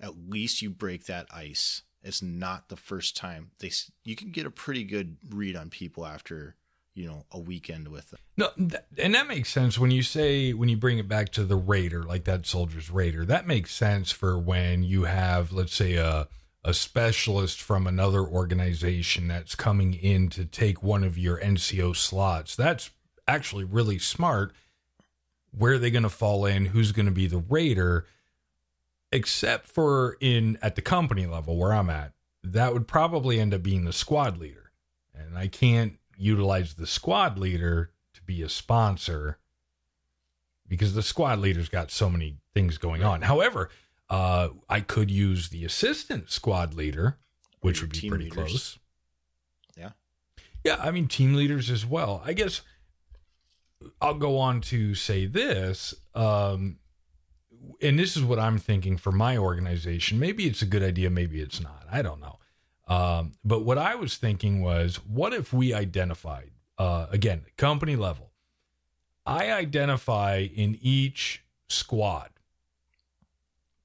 At 0.00 0.30
least 0.30 0.62
you 0.62 0.70
break 0.70 1.04
that 1.04 1.26
ice. 1.30 1.82
It's 2.02 2.22
not 2.22 2.68
the 2.68 2.76
first 2.76 3.16
time 3.16 3.52
they. 3.58 3.70
You 4.04 4.16
can 4.16 4.30
get 4.30 4.46
a 4.46 4.50
pretty 4.50 4.84
good 4.84 5.16
read 5.30 5.56
on 5.56 5.70
people 5.70 6.04
after 6.04 6.56
you 6.94 7.06
know 7.06 7.24
a 7.30 7.38
weekend 7.38 7.88
with 7.88 8.10
them. 8.10 8.20
No, 8.36 8.50
th- 8.56 8.82
and 8.98 9.14
that 9.14 9.28
makes 9.28 9.50
sense 9.50 9.78
when 9.78 9.90
you 9.90 10.02
say 10.02 10.52
when 10.52 10.68
you 10.68 10.76
bring 10.76 10.98
it 10.98 11.08
back 11.08 11.30
to 11.32 11.44
the 11.44 11.56
rater, 11.56 12.02
like 12.02 12.24
that 12.24 12.46
soldier's 12.46 12.90
rater. 12.90 13.24
That 13.24 13.46
makes 13.46 13.74
sense 13.74 14.10
for 14.10 14.38
when 14.38 14.82
you 14.82 15.04
have, 15.04 15.52
let's 15.52 15.74
say, 15.74 15.94
a 15.94 16.28
a 16.64 16.74
specialist 16.74 17.60
from 17.60 17.86
another 17.86 18.22
organization 18.22 19.26
that's 19.28 19.54
coming 19.54 19.94
in 19.94 20.28
to 20.28 20.44
take 20.44 20.82
one 20.82 21.02
of 21.02 21.18
your 21.18 21.40
NCO 21.40 21.96
slots. 21.96 22.54
That's 22.54 22.90
actually 23.26 23.64
really 23.64 23.98
smart. 23.98 24.52
Where 25.50 25.74
are 25.74 25.78
they 25.78 25.90
going 25.90 26.04
to 26.04 26.08
fall 26.08 26.46
in? 26.46 26.66
Who's 26.66 26.92
going 26.92 27.06
to 27.06 27.12
be 27.12 27.26
the 27.26 27.42
rater? 27.48 28.06
Except 29.12 29.66
for 29.66 30.16
in 30.20 30.58
at 30.62 30.74
the 30.74 30.82
company 30.82 31.26
level 31.26 31.56
where 31.56 31.72
I'm 31.72 31.90
at, 31.90 32.12
that 32.42 32.72
would 32.72 32.88
probably 32.88 33.38
end 33.38 33.54
up 33.54 33.62
being 33.62 33.84
the 33.84 33.92
squad 33.92 34.38
leader, 34.38 34.72
and 35.14 35.36
I 35.36 35.48
can't 35.48 35.98
utilize 36.16 36.74
the 36.74 36.86
squad 36.86 37.38
leader 37.38 37.90
to 38.14 38.22
be 38.22 38.42
a 38.42 38.48
sponsor 38.48 39.38
because 40.66 40.94
the 40.94 41.02
squad 41.02 41.38
leader's 41.38 41.68
got 41.68 41.90
so 41.90 42.08
many 42.08 42.38
things 42.54 42.78
going 42.78 43.02
on. 43.02 43.22
However, 43.22 43.68
uh, 44.08 44.48
I 44.68 44.80
could 44.80 45.10
use 45.10 45.50
the 45.50 45.64
assistant 45.64 46.30
squad 46.30 46.74
leader, 46.74 47.18
which 47.60 47.80
would 47.80 47.92
be 47.92 48.08
pretty 48.08 48.24
leaders. 48.24 48.36
close. 48.36 48.78
Yeah. 49.76 49.90
Yeah, 50.64 50.76
I 50.80 50.90
mean 50.90 51.08
team 51.08 51.34
leaders 51.34 51.70
as 51.70 51.84
well. 51.84 52.22
I 52.24 52.32
guess 52.32 52.62
I'll 54.00 54.14
go 54.14 54.38
on 54.38 54.60
to 54.62 54.94
say 54.94 55.26
this, 55.26 55.94
um, 56.14 56.78
and 57.80 57.98
this 57.98 58.16
is 58.16 58.22
what 58.22 58.38
I'm 58.38 58.58
thinking 58.58 58.96
for 58.96 59.12
my 59.12 59.36
organization. 59.36 60.18
Maybe 60.18 60.46
it's 60.46 60.62
a 60.62 60.66
good 60.66 60.82
idea, 60.82 61.10
maybe 61.10 61.40
it's 61.40 61.60
not. 61.60 61.86
I 61.90 62.02
don't 62.02 62.20
know. 62.20 62.38
Um, 62.88 63.32
but 63.44 63.64
what 63.64 63.78
I 63.78 63.94
was 63.94 64.16
thinking 64.16 64.60
was, 64.60 64.96
what 64.96 65.32
if 65.32 65.52
we 65.52 65.72
identified, 65.72 66.50
uh, 66.78 67.06
again, 67.10 67.42
company 67.56 67.96
level? 67.96 68.30
I 69.24 69.52
identify 69.52 70.38
in 70.38 70.78
each 70.80 71.44
squad 71.68 72.30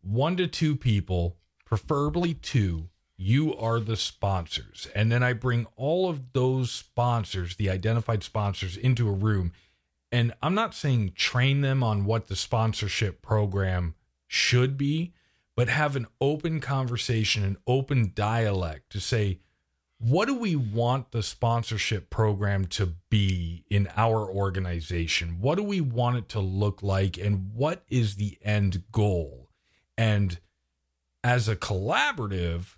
one 0.07 0.37
to 0.37 0.47
two 0.47 0.75
people, 0.75 1.37
preferably 1.65 2.33
two. 2.33 2.89
You 3.17 3.55
are 3.57 3.79
the 3.79 3.97
sponsors. 3.97 4.87
And 4.95 5.11
then 5.11 5.23
I 5.23 5.33
bring 5.33 5.65
all 5.75 6.07
of 6.07 6.33
those 6.33 6.71
sponsors, 6.71 7.55
the 7.55 7.69
identified 7.69 8.23
sponsors, 8.23 8.77
into 8.77 9.09
a 9.09 9.11
room. 9.11 9.51
And 10.11 10.33
I'm 10.41 10.55
not 10.55 10.73
saying 10.73 11.13
train 11.15 11.61
them 11.61 11.83
on 11.83 12.05
what 12.05 12.27
the 12.27 12.35
sponsorship 12.35 13.21
program 13.21 13.95
should 14.27 14.77
be, 14.77 15.13
but 15.55 15.69
have 15.69 15.95
an 15.95 16.07
open 16.21 16.59
conversation, 16.59 17.43
an 17.43 17.57
open 17.65 18.11
dialect 18.15 18.91
to 18.91 18.99
say, 18.99 19.39
what 19.99 20.27
do 20.27 20.35
we 20.35 20.55
want 20.55 21.11
the 21.11 21.23
sponsorship 21.23 22.09
program 22.09 22.65
to 22.65 22.93
be 23.09 23.65
in 23.69 23.89
our 23.97 24.29
organization? 24.29 25.37
What 25.41 25.55
do 25.55 25.63
we 25.63 25.81
want 25.81 26.17
it 26.17 26.29
to 26.29 26.39
look 26.39 26.83
like? 26.83 27.17
And 27.17 27.51
what 27.55 27.83
is 27.89 28.15
the 28.15 28.37
end 28.43 28.83
goal? 28.91 29.49
And 29.97 30.39
as 31.23 31.49
a 31.49 31.55
collaborative, 31.55 32.77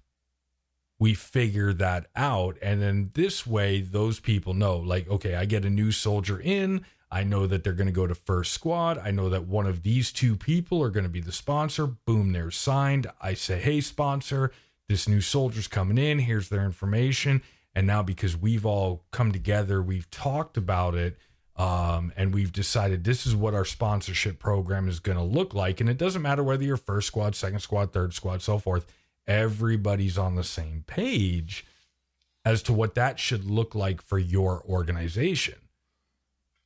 we 0.98 1.14
figure 1.14 1.74
that 1.74 2.08
out. 2.16 2.58
And 2.62 2.82
then 2.82 3.12
this 3.14 3.46
way, 3.46 3.82
those 3.82 4.20
people 4.20 4.54
know, 4.54 4.78
like, 4.78 5.10
okay, 5.10 5.36
I 5.36 5.44
get 5.46 5.66
a 5.66 5.70
new 5.70 5.92
soldier 5.92 6.40
in. 6.40 6.86
I 7.12 7.24
know 7.24 7.48
that 7.48 7.64
they're 7.64 7.74
going 7.74 7.88
to 7.88 7.94
go 7.94 8.06
to 8.06 8.14
first 8.14 8.52
squad. 8.54 9.00
I 9.00 9.12
know 9.12 9.30
that 9.30 9.48
one 9.48 9.66
of 9.66 9.82
these 9.82 10.12
two 10.12 10.36
people 10.36 10.84
are 10.84 10.92
going 10.92 11.06
to 11.06 11.10
be 11.10 11.22
the 11.22 11.32
sponsor. 11.32 11.88
Boom, 11.88 12.34
they're 12.34 12.52
signed. 12.52 13.08
I 13.20 13.34
say, 13.34 13.60
hey, 13.60 13.82
sponsor, 13.82 14.52
this 14.88 15.08
new 15.08 15.22
soldier's 15.22 15.68
coming 15.68 15.98
in. 15.98 16.20
Here's 16.20 16.50
their 16.50 16.64
information. 16.64 17.42
And 17.74 17.88
now, 17.88 18.04
because 18.04 18.38
we've 18.38 18.66
all 18.66 19.06
come 19.12 19.32
together, 19.32 19.82
we've 19.82 20.10
talked 20.12 20.58
about 20.58 20.96
it, 20.96 21.18
um, 21.56 22.12
and 22.16 22.34
we've 22.34 22.52
decided 22.52 23.04
this 23.04 23.26
is 23.26 23.36
what 23.36 23.54
our 23.54 23.66
sponsorship 23.66 24.40
program 24.40 24.88
is 24.88 25.00
going 25.00 25.18
to 25.18 25.24
look 25.24 25.54
like. 25.54 25.82
And 25.82 25.90
it 25.90 25.98
doesn't 25.98 26.22
matter 26.22 26.44
whether 26.44 26.64
you're 26.64 26.78
first 26.78 27.08
squad, 27.08 27.36
second 27.36 27.60
squad, 27.60 27.92
third 27.92 28.14
squad, 28.14 28.42
so 28.42 28.58
forth. 28.60 28.86
Everybody's 29.28 30.18
on 30.18 30.36
the 30.36 30.44
same 30.44 30.84
page 30.88 31.66
as 32.46 32.64
to 32.64 32.74
what 32.74 32.96
that 32.96 33.20
should 33.20 33.46
look 33.46 33.76
like 33.76 34.02
for 34.02 34.18
your 34.18 34.64
organization. 34.68 35.56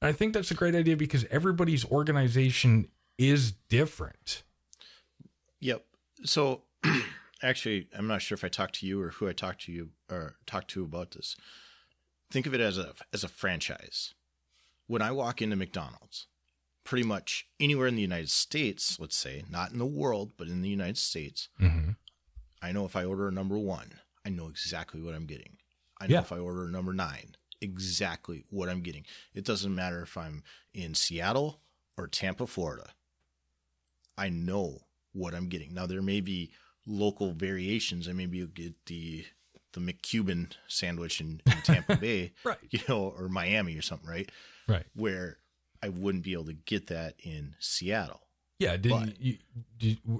And 0.03 0.09
I 0.09 0.11
think 0.11 0.33
that's 0.33 0.51
a 0.51 0.55
great 0.55 0.75
idea 0.75 0.97
because 0.97 1.25
everybody's 1.31 1.85
organization 1.85 2.89
is 3.17 3.53
different. 3.69 4.43
Yep. 5.59 5.85
So 6.25 6.63
actually, 7.43 7.87
I'm 7.97 8.07
not 8.07 8.21
sure 8.21 8.35
if 8.35 8.43
I 8.43 8.49
talked 8.49 8.75
to 8.81 8.85
you 8.87 9.01
or 9.01 9.09
who 9.09 9.27
I 9.29 9.33
talked 9.33 9.61
to 9.65 9.71
you 9.71 9.89
or 10.11 10.35
talked 10.45 10.69
to 10.71 10.83
about 10.83 11.11
this. 11.11 11.35
Think 12.31 12.45
of 12.45 12.53
it 12.53 12.61
as 12.61 12.77
a 12.77 12.93
as 13.13 13.23
a 13.23 13.27
franchise. 13.29 14.13
When 14.87 15.01
I 15.01 15.11
walk 15.11 15.41
into 15.41 15.55
McDonald's, 15.55 16.27
pretty 16.83 17.05
much 17.05 17.47
anywhere 17.59 17.87
in 17.87 17.95
the 17.95 18.01
United 18.01 18.29
States, 18.29 18.99
let's 18.99 19.15
say, 19.15 19.43
not 19.49 19.71
in 19.71 19.79
the 19.79 19.85
world, 19.85 20.33
but 20.35 20.47
in 20.47 20.61
the 20.61 20.69
United 20.69 20.97
States, 20.97 21.47
Mm-hmm. 21.61 21.91
I 22.61 22.71
know 22.71 22.85
if 22.85 22.95
I 22.95 23.03
order 23.03 23.27
a 23.27 23.31
number 23.31 23.57
one, 23.57 23.95
I 24.25 24.29
know 24.29 24.47
exactly 24.47 25.01
what 25.01 25.13
I'm 25.13 25.25
getting. 25.25 25.57
I 25.99 26.07
know 26.07 26.13
Yeah. 26.15 26.19
if 26.21 26.31
I 26.31 26.39
order 26.39 26.65
a 26.65 26.71
number 26.71 26.93
nine, 26.93 27.35
exactly 27.63 28.43
what 28.49 28.69
I'm 28.69 28.81
getting. 28.81 29.05
It 29.33 29.45
doesn't 29.45 29.73
matter 29.73 30.01
if 30.01 30.17
I'm 30.17 30.43
in 30.73 30.93
Seattle 30.93 31.59
or 31.97 32.07
Tampa, 32.07 32.45
Florida. 32.47 32.89
I 34.17 34.29
know 34.29 34.81
what 35.13 35.33
I'm 35.33 35.47
getting. 35.47 35.73
Now 35.73 35.85
there 35.85 36.01
may 36.01 36.21
be 36.21 36.51
local 36.85 37.31
variations. 37.31 38.07
I 38.07 38.13
maybe 38.13 38.37
you'll 38.37 38.47
get 38.47 38.73
the 38.85 39.25
the 39.73 39.79
McCuban 39.79 40.51
sandwich 40.67 41.19
in, 41.19 41.41
in 41.47 41.53
Tampa 41.63 41.95
Bay, 42.01 42.33
Right. 42.43 42.57
you 42.69 42.79
know, 42.87 43.11
or 43.17 43.27
Miami 43.27 43.75
or 43.75 43.81
something, 43.81 44.07
right? 44.07 44.29
Right. 44.67 44.85
Where 44.95 45.37
I 45.81 45.89
wouldn't 45.89 46.23
be 46.23 46.33
able 46.33 46.45
to 46.45 46.53
get 46.53 46.87
that 46.87 47.15
in 47.23 47.55
Seattle. 47.59 48.21
Yeah. 48.59 48.77
Didn't 48.77 49.15
you, 49.19 49.37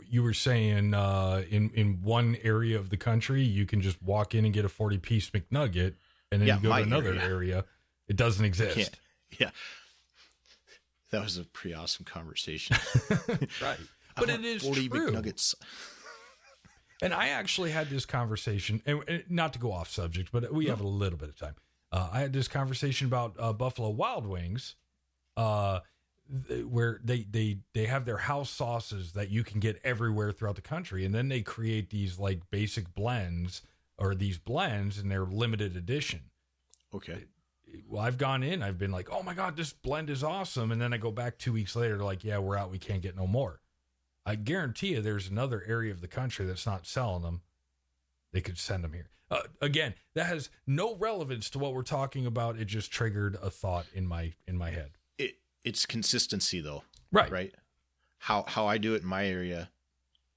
you 0.10 0.24
were 0.24 0.34
saying 0.34 0.94
uh, 0.96 1.44
in 1.50 1.70
in 1.72 2.02
one 2.02 2.36
area 2.44 2.78
of 2.80 2.90
the 2.90 2.98
country 2.98 3.44
you 3.44 3.66
can 3.66 3.82
just 3.82 4.02
walk 4.02 4.34
in 4.34 4.44
and 4.44 4.54
get 4.54 4.66
a 4.66 4.70
forty 4.70 4.98
piece 4.98 5.30
McNugget, 5.30 5.94
and 6.34 6.42
then 6.42 6.48
Yeah, 6.48 6.56
you 6.58 6.64
go 6.64 6.76
to 6.76 6.84
another 6.84 7.10
area. 7.14 7.24
area. 7.24 7.66
It 8.08 8.16
doesn't 8.18 8.44
exist. 8.44 9.00
Yeah. 9.40 9.52
That 11.12 11.24
was 11.24 11.38
a 11.38 11.44
pretty 11.44 11.76
awesome 11.76 12.06
conversation. 12.06 12.76
Right. 13.62 13.78
But 14.16 14.30
it 14.30 14.44
is 14.46 14.62
40 14.64 14.90
true. 14.90 15.12
McNuggets. 15.12 15.56
And 17.02 17.14
I 17.14 17.30
actually 17.30 17.72
had 17.72 17.90
this 17.90 18.06
conversation, 18.06 18.82
and, 18.86 19.04
and 19.08 19.24
not 19.30 19.54
to 19.54 19.60
go 19.60 19.72
off 19.72 19.90
subject, 19.90 20.32
but 20.32 20.54
we 20.54 20.68
have 20.68 20.80
a 20.82 20.88
little 20.88 21.18
bit 21.18 21.30
of 21.30 21.38
time. 21.38 21.56
Uh, 21.92 22.10
I 22.12 22.20
had 22.22 22.32
this 22.34 22.48
conversation 22.48 23.08
about 23.08 23.36
uh, 23.40 23.54
Buffalo 23.54 23.90
Wild 23.90 24.26
Wings, 24.26 24.76
uh, 25.36 25.80
th- 26.48 26.66
where 26.66 27.00
they 27.04 27.24
they 27.30 27.58
they 27.74 27.86
have 27.88 28.06
their 28.06 28.18
house 28.18 28.50
sauces 28.50 29.14
that 29.14 29.30
you 29.30 29.44
can 29.44 29.60
get 29.60 29.80
everywhere 29.84 30.32
throughout 30.32 30.56
the 30.56 30.62
country, 30.62 31.06
and 31.06 31.14
then 31.14 31.28
they 31.28 31.42
create 31.42 31.90
these 31.90 32.18
like 32.20 32.40
basic 32.52 32.94
blends 32.96 33.62
or 33.98 34.16
these 34.16 34.38
blends, 34.38 34.98
and 34.98 35.12
they're 35.12 35.26
limited 35.26 35.76
edition. 35.76 36.22
Okay. 36.94 37.26
Well, 37.88 38.02
I've 38.04 38.18
gone 38.20 38.44
in, 38.44 38.62
I've 38.62 38.78
been 38.78 38.92
like, 38.92 39.10
oh 39.12 39.24
my 39.24 39.34
god, 39.34 39.56
this 39.58 39.74
blend 39.74 40.10
is 40.10 40.24
awesome, 40.24 40.72
and 40.72 40.80
then 40.82 40.94
I 40.94 40.98
go 40.98 41.12
back 41.12 41.38
two 41.40 41.54
weeks 41.54 41.76
later, 41.76 41.98
like, 42.04 42.24
yeah, 42.24 42.38
we're 42.38 42.56
out, 42.58 42.70
we 42.72 42.78
can't 42.78 43.02
get 43.02 43.16
no 43.16 43.26
more. 43.26 43.62
I 44.26 44.36
guarantee 44.36 44.90
you, 44.94 45.02
there's 45.02 45.28
another 45.28 45.64
area 45.68 45.92
of 45.92 46.02
the 46.02 46.08
country 46.08 46.46
that's 46.46 46.66
not 46.66 46.86
selling 46.86 47.24
them. 47.24 47.42
They 48.32 48.42
could 48.42 48.58
send 48.58 48.84
them 48.84 48.94
here. 48.94 49.10
Uh, 49.32 49.42
again, 49.62 49.96
that 50.14 50.26
has 50.28 50.50
no 50.68 50.96
relevance 50.96 51.50
to 51.52 51.60
what 51.60 51.74
we're 51.74 51.82
talking 51.82 52.26
about. 52.26 52.58
It 52.60 52.66
just 52.66 52.92
triggered 52.92 53.36
a 53.42 53.50
thought 53.50 53.86
in 53.94 54.06
my 54.06 54.34
in 54.48 54.58
my 54.58 54.70
head. 54.70 54.92
It 55.18 55.38
it's 55.64 55.86
consistency 55.88 56.62
though, 56.62 56.84
Right. 57.12 57.32
right? 57.32 57.56
How 58.20 58.44
how 58.48 58.68
I 58.68 58.78
do 58.78 58.94
it 58.94 59.02
in 59.02 59.08
my 59.08 59.26
area 59.26 59.70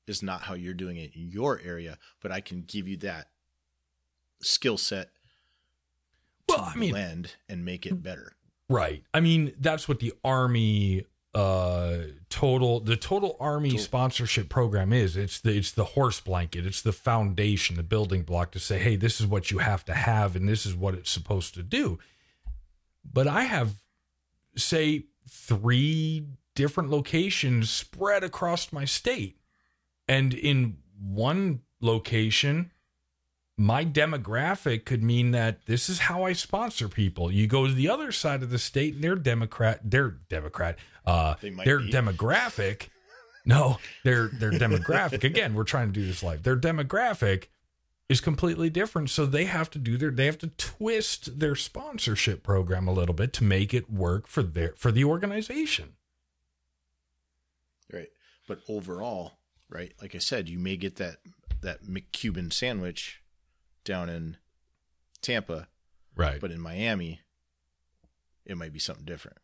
is 0.06 0.22
not 0.22 0.42
how 0.42 0.54
you're 0.54 0.72
doing 0.74 0.96
it 0.96 1.14
in 1.14 1.28
your 1.28 1.60
area, 1.62 1.98
but 2.22 2.32
I 2.32 2.40
can 2.40 2.62
give 2.62 2.88
you 2.88 2.96
that 2.98 3.28
skill 4.40 4.78
set 4.78 5.10
Well, 6.48 6.58
to 6.58 6.64
I 6.64 6.74
mean, 6.76 6.90
blend 6.90 7.34
and 7.48 7.64
make 7.64 7.86
it 7.86 8.02
better. 8.02 8.36
Right. 8.68 9.04
I 9.14 9.20
mean, 9.20 9.54
that's 9.60 9.88
what 9.88 10.00
the 10.00 10.12
army 10.24 11.04
uh 11.34 11.98
total 12.30 12.80
the 12.80 12.96
total 12.96 13.36
army 13.38 13.70
Total- 13.70 13.84
sponsorship 13.84 14.48
program 14.48 14.92
is. 14.92 15.16
It's 15.18 15.38
the 15.38 15.54
it's 15.56 15.70
the 15.70 15.84
horse 15.84 16.18
blanket. 16.20 16.64
It's 16.66 16.80
the 16.80 16.92
foundation, 16.92 17.76
the 17.76 17.82
building 17.82 18.22
block 18.22 18.52
to 18.52 18.58
say, 18.58 18.78
"Hey, 18.78 18.96
this 18.96 19.20
is 19.20 19.26
what 19.26 19.50
you 19.50 19.58
have 19.58 19.84
to 19.84 19.94
have 19.94 20.34
and 20.34 20.48
this 20.48 20.64
is 20.64 20.74
what 20.74 20.94
it's 20.94 21.10
supposed 21.10 21.52
to 21.54 21.62
do." 21.62 21.98
But 23.04 23.26
I 23.28 23.42
have 23.42 23.74
say 24.56 25.04
3 25.28 26.24
different 26.54 26.88
locations 26.88 27.68
spread 27.70 28.24
across 28.24 28.72
my 28.72 28.86
state. 28.86 29.36
And 30.08 30.32
in 30.32 30.78
one 30.98 31.60
location, 31.80 32.72
my 33.58 33.84
demographic 33.84 34.84
could 34.84 35.02
mean 35.02 35.30
that 35.30 35.64
this 35.66 35.88
is 35.88 36.00
how 36.00 36.24
I 36.24 36.34
sponsor 36.34 36.88
people. 36.88 37.32
You 37.32 37.46
go 37.46 37.66
to 37.66 37.72
the 37.72 37.88
other 37.88 38.12
side 38.12 38.42
of 38.42 38.50
the 38.50 38.58
state 38.58 38.94
and 38.94 39.04
they're 39.04 39.16
Democrat, 39.16 39.80
they're 39.82 40.10
Democrat, 40.28 40.78
uh, 41.06 41.34
their 41.40 41.80
be. 41.80 41.90
demographic. 41.90 42.88
No, 43.48 43.78
their 44.02 44.26
their 44.26 44.50
demographic. 44.50 45.22
Again, 45.22 45.54
we're 45.54 45.62
trying 45.62 45.86
to 45.86 45.92
do 45.92 46.04
this 46.04 46.20
live. 46.20 46.42
Their 46.42 46.56
demographic 46.56 47.44
is 48.08 48.20
completely 48.20 48.70
different, 48.70 49.08
so 49.08 49.24
they 49.24 49.44
have 49.44 49.70
to 49.70 49.78
do 49.78 49.96
their 49.96 50.10
they 50.10 50.26
have 50.26 50.38
to 50.38 50.48
twist 50.48 51.38
their 51.38 51.54
sponsorship 51.54 52.42
program 52.42 52.88
a 52.88 52.92
little 52.92 53.14
bit 53.14 53.32
to 53.34 53.44
make 53.44 53.72
it 53.72 53.88
work 53.88 54.26
for 54.26 54.42
their 54.42 54.74
for 54.76 54.90
the 54.90 55.04
organization. 55.04 55.92
Right. 57.92 58.08
But 58.48 58.62
overall, 58.68 59.34
right, 59.68 59.92
like 60.02 60.16
I 60.16 60.18
said, 60.18 60.48
you 60.48 60.58
may 60.58 60.76
get 60.76 60.96
that 60.96 61.18
that 61.60 61.84
McCuban 61.84 62.52
sandwich 62.52 63.22
down 63.86 64.10
in 64.10 64.36
Tampa, 65.22 65.68
Right. 66.14 66.40
but 66.40 66.50
in 66.50 66.60
Miami, 66.60 67.20
it 68.44 68.56
might 68.58 68.72
be 68.72 68.78
something 68.78 69.04
different. 69.06 69.38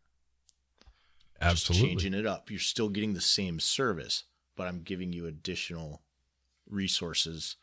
Just 1.41 1.69
Absolutely. 1.69 1.89
changing 1.89 2.13
it 2.13 2.25
up. 2.25 2.49
You're 2.51 2.59
still 2.59 2.89
getting 2.89 3.13
the 3.13 3.21
same 3.21 3.59
service, 3.59 4.23
but 4.55 4.67
I'm 4.67 4.81
giving 4.81 5.11
you 5.11 5.25
additional 5.25 6.01
resources 6.69 7.55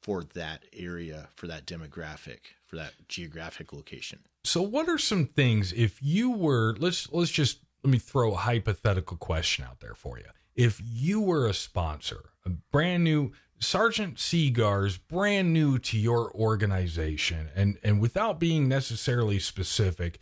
for 0.00 0.22
that 0.34 0.64
area, 0.72 1.28
for 1.34 1.46
that 1.46 1.66
demographic, 1.66 2.40
for 2.66 2.76
that 2.76 2.92
geographic 3.08 3.72
location. 3.72 4.20
So 4.44 4.60
what 4.62 4.88
are 4.88 4.98
some 4.98 5.26
things 5.26 5.72
if 5.72 6.02
you 6.02 6.30
were 6.30 6.76
let's 6.78 7.10
let's 7.10 7.30
just 7.30 7.60
let 7.82 7.90
me 7.90 7.98
throw 7.98 8.32
a 8.32 8.36
hypothetical 8.36 9.16
question 9.16 9.64
out 9.64 9.80
there 9.80 9.94
for 9.94 10.18
you. 10.18 10.26
If 10.54 10.80
you 10.84 11.20
were 11.20 11.46
a 11.48 11.54
sponsor, 11.54 12.30
a 12.44 12.50
brand 12.50 13.02
new 13.02 13.32
Sergeant 13.58 14.16
Seagar's 14.16 14.98
brand 14.98 15.52
new 15.52 15.78
to 15.78 15.98
your 15.98 16.32
organization 16.34 17.48
and 17.54 17.78
and 17.82 18.00
without 18.00 18.38
being 18.38 18.68
necessarily 18.68 19.38
specific, 19.38 20.18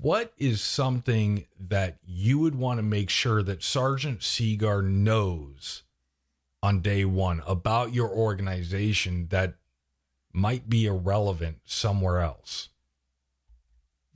what 0.00 0.32
is 0.38 0.62
something 0.62 1.46
that 1.58 1.98
you 2.04 2.38
would 2.38 2.54
want 2.54 2.78
to 2.78 2.82
make 2.82 3.10
sure 3.10 3.42
that 3.42 3.62
Sergeant 3.62 4.20
Seagar 4.20 4.82
knows 4.82 5.82
on 6.62 6.80
day 6.80 7.04
1 7.04 7.42
about 7.46 7.92
your 7.92 8.08
organization 8.08 9.28
that 9.28 9.54
might 10.32 10.68
be 10.68 10.86
irrelevant 10.86 11.58
somewhere 11.64 12.20
else? 12.20 12.70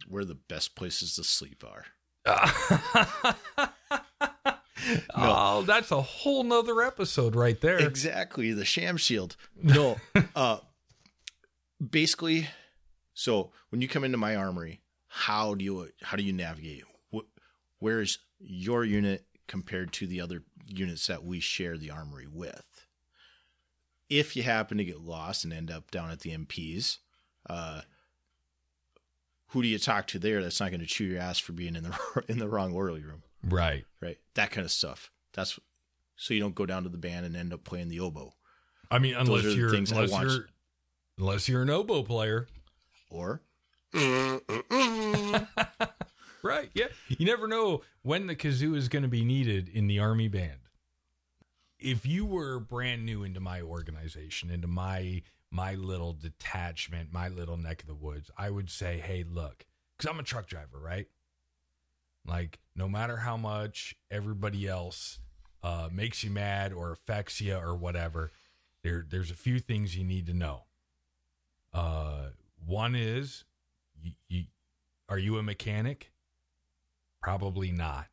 Where 0.09 0.25
the 0.25 0.35
best 0.35 0.75
places 0.75 1.16
to 1.16 1.25
sleep 1.25 1.64
are. 1.64 1.87
Oh, 5.14 5.62
that's 5.62 5.91
a 5.91 6.01
whole 6.01 6.45
nother 6.45 6.81
episode 6.83 7.35
right 7.35 7.61
there. 7.61 7.79
Exactly, 7.79 8.53
the 8.53 8.64
sham 8.64 8.97
shield. 8.97 9.37
No, 9.62 9.97
uh, 10.37 10.59
basically, 11.91 12.49
so 13.14 13.51
when 13.71 13.81
you 13.81 13.88
come 13.88 14.05
into 14.05 14.19
my 14.19 14.37
armory, 14.37 14.81
how 15.09 15.55
do 15.55 15.64
you 15.64 15.88
how 16.03 16.17
do 16.17 16.23
you 16.23 16.33
navigate? 16.33 16.85
Wh- 17.14 17.27
Where's 17.79 18.19
your 18.38 18.85
unit 18.85 19.25
compared 19.47 19.93
to 19.95 20.07
the 20.07 20.21
other 20.21 20.43
units 20.67 21.07
that 21.09 21.25
we 21.25 21.41
share 21.41 21.77
the 21.77 21.91
armory 21.91 22.27
with? 22.31 22.87
If 24.09 24.37
you 24.37 24.43
happen 24.43 24.79
to 24.79 24.85
get 24.85 25.01
lost 25.01 25.45
and 25.45 25.53
end 25.53 25.71
up 25.71 25.91
down 25.91 26.11
at 26.11 26.21
the 26.21 26.31
MPs, 26.37 26.99
uh, 27.51 27.83
who 29.49 29.62
do 29.62 29.69
you 29.69 29.79
talk 29.79 30.07
to 30.09 30.19
there? 30.19 30.43
That's 30.43 30.61
not 30.61 30.71
going 30.71 30.81
to 30.81 30.87
chew 30.87 31.05
your 31.05 31.21
ass 31.21 31.38
for 31.38 31.53
being 31.53 31.75
in 31.77 31.83
the 31.85 32.25
in 32.29 32.38
the 32.38 32.49
wrong 32.49 32.73
orderly 32.73 33.03
room 33.03 33.23
Right. 33.42 33.85
right? 34.01 34.18
That 34.35 34.51
kind 34.51 34.64
of 34.64 34.70
stuff. 34.70 35.11
That's 35.33 35.59
so 36.16 36.35
you 36.35 36.40
don't 36.40 36.55
go 36.55 36.66
down 36.66 36.83
to 36.83 36.88
the 36.88 36.98
band 36.98 37.27
and 37.27 37.37
end 37.37 37.53
up 37.53 37.64
playing 37.64 37.88
the 37.88 38.01
oboe 38.01 38.35
I 38.90 38.98
mean, 38.98 39.14
unless 39.14 39.44
you're 39.44 39.74
unless 39.74 40.11
you're 40.11 40.48
unless 41.18 41.48
you're 41.48 41.62
an 41.62 41.70
oboe 41.70 42.03
player. 42.03 42.48
or 43.11 43.42
Right. 46.42 46.70
Yeah. 46.72 46.87
You 47.09 47.27
never 47.27 47.48
know 47.48 47.83
when 48.03 48.27
the 48.29 48.37
kazoo 48.37 48.77
is 48.77 48.88
going 48.88 49.03
to 49.03 49.09
be 49.09 49.24
needed 49.24 49.68
in 49.68 49.87
the 49.88 49.98
army 49.98 50.29
band. 50.29 50.61
If 51.79 52.07
you 52.07 52.24
were 52.24 52.61
brand 52.61 53.05
new 53.05 53.24
into 53.24 53.40
my 53.40 53.61
organization, 53.61 54.51
into 54.51 54.68
my 54.68 55.22
my 55.51 55.74
little 55.74 56.12
detachment, 56.12 57.12
my 57.12 57.29
little 57.29 57.57
neck 57.57 57.81
of 57.83 57.88
the 57.88 57.94
woods, 57.94 58.31
I 58.37 58.51
would 58.51 58.70
say, 58.70 58.98
"Hey, 58.98 59.24
look, 59.29 59.66
cuz 59.98 60.09
I'm 60.09 60.18
a 60.18 60.22
truck 60.22 60.46
driver, 60.46 60.79
right? 60.79 61.09
Like 62.29 62.59
no 62.77 62.88
matter 62.88 63.17
how 63.17 63.37
much 63.37 63.97
everybody 64.11 64.67
else 64.69 65.19
uh 65.62 65.88
makes 65.91 66.23
you 66.23 66.31
mad 66.31 66.73
or 66.73 66.93
affects 66.93 67.41
you 67.41 67.57
or 67.57 67.75
whatever, 67.75 68.31
there 68.83 69.05
there's 69.09 69.31
a 69.31 69.35
few 69.35 69.59
things 69.59 69.97
you 69.97 70.05
need 70.05 70.27
to 70.27 70.35
know. 70.35 70.64
Uh 71.73 72.31
one 72.64 72.95
is 72.95 73.45
you, 74.01 74.12
you 74.29 74.45
are 75.09 75.19
you 75.19 75.38
a 75.38 75.43
mechanic? 75.43 76.12
Probably 77.23 77.73
not. 77.73 78.07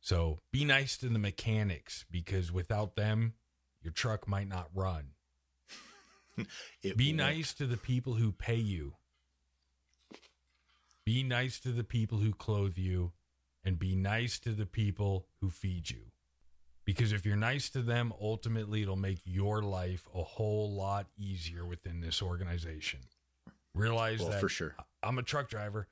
So 0.00 0.38
be 0.52 0.64
nice 0.64 0.96
to 0.98 1.08
the 1.08 1.18
mechanics 1.18 2.04
because 2.10 2.52
without 2.52 2.94
them, 2.94 3.34
your 3.82 3.92
truck 3.92 4.28
might 4.28 4.48
not 4.48 4.68
run. 4.74 5.08
Be 6.82 7.08
won't. 7.08 7.16
nice 7.16 7.54
to 7.54 7.66
the 7.66 7.76
people 7.76 8.14
who 8.14 8.30
pay 8.30 8.56
you. 8.56 8.94
Be 11.04 11.22
nice 11.22 11.58
to 11.60 11.70
the 11.70 11.84
people 11.84 12.18
who 12.18 12.32
clothe 12.32 12.76
you 12.76 13.12
and 13.66 13.78
be 13.78 13.96
nice 13.96 14.38
to 14.38 14.52
the 14.52 14.64
people 14.64 15.26
who 15.40 15.50
feed 15.50 15.90
you. 15.90 16.04
Because 16.84 17.12
if 17.12 17.26
you're 17.26 17.36
nice 17.36 17.68
to 17.70 17.82
them, 17.82 18.12
ultimately 18.20 18.82
it'll 18.82 18.94
make 18.94 19.18
your 19.24 19.60
life 19.60 20.08
a 20.14 20.22
whole 20.22 20.72
lot 20.72 21.08
easier 21.18 21.66
within 21.66 22.00
this 22.00 22.22
organization. 22.22 23.00
Realize 23.74 24.20
Well, 24.20 24.30
that 24.30 24.40
for 24.40 24.48
sure. 24.48 24.76
I'm 25.02 25.18
a 25.18 25.22
truck 25.22 25.48
driver 25.48 25.88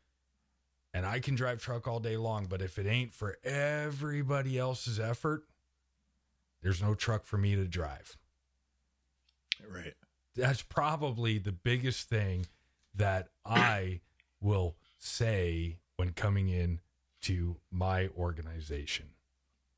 and 0.95 1.05
I 1.05 1.19
can 1.19 1.35
drive 1.35 1.61
truck 1.61 1.89
all 1.89 1.99
day 1.99 2.17
long, 2.17 2.47
but 2.47 2.63
if 2.63 2.79
it 2.79 2.87
ain't 2.87 3.13
for 3.13 3.37
everybody 3.43 4.57
else's 4.57 5.01
effort, 5.01 5.43
there's 6.63 6.81
no 6.81 6.95
truck 6.95 7.27
for 7.27 7.37
me 7.37 7.57
to 7.57 7.65
drive. 7.65 8.17
Right. 9.69 9.95
That's 10.37 10.63
probably 10.63 11.39
the 11.39 11.53
biggest 11.53 12.09
thing 12.09 12.47
that 12.95 13.31
I 13.45 14.01
will 14.41 14.77
say 14.99 15.79
when 15.97 16.13
coming 16.13 16.49
in 16.49 16.81
to 17.25 17.57
my 17.71 18.09
organization. 18.17 19.07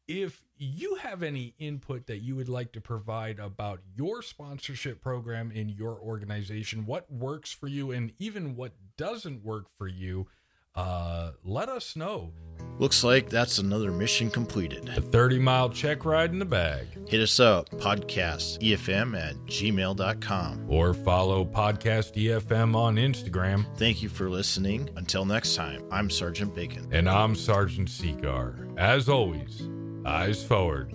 If 0.08 0.44
you 0.56 0.96
have 0.96 1.22
any 1.22 1.54
input 1.58 2.06
that 2.06 2.18
you 2.18 2.36
would 2.36 2.48
like 2.48 2.72
to 2.72 2.80
provide 2.80 3.38
about 3.38 3.80
your 3.96 4.22
sponsorship 4.22 5.00
program 5.00 5.50
in 5.50 5.68
your 5.68 6.00
organization, 6.00 6.86
what 6.86 7.10
works 7.10 7.52
for 7.52 7.66
you 7.66 7.90
and 7.90 8.12
even 8.18 8.54
what 8.56 8.72
doesn't 8.96 9.44
work 9.44 9.66
for 9.76 9.88
you, 9.88 10.28
uh, 10.76 11.32
let 11.44 11.68
us 11.68 11.96
know. 11.96 12.32
Looks 12.78 13.02
like 13.02 13.30
that's 13.30 13.58
another 13.58 13.90
mission 13.90 14.30
completed. 14.30 14.88
A 14.90 15.00
30 15.00 15.38
mile 15.38 15.70
check 15.70 16.04
ride 16.04 16.30
in 16.30 16.38
the 16.38 16.44
bag. 16.44 16.86
Hit 17.08 17.20
us 17.22 17.40
up, 17.40 17.70
podcastefm 17.70 19.18
at 19.18 19.36
gmail.com. 19.46 20.66
Or 20.68 20.92
follow 20.92 21.44
Podcast 21.44 22.14
EFM 22.14 22.74
on 22.74 22.96
Instagram. 22.96 23.64
Thank 23.76 24.02
you 24.02 24.08
for 24.08 24.28
listening. 24.28 24.90
Until 24.96 25.24
next 25.24 25.54
time, 25.54 25.84
I'm 25.90 26.10
Sergeant 26.10 26.54
Bacon. 26.54 26.86
And 26.92 27.08
I'm 27.08 27.34
Sergeant 27.34 27.88
Seagar. 27.88 28.76
As 28.78 29.08
always, 29.08 29.68
eyes 30.04 30.44
forward. 30.44 30.92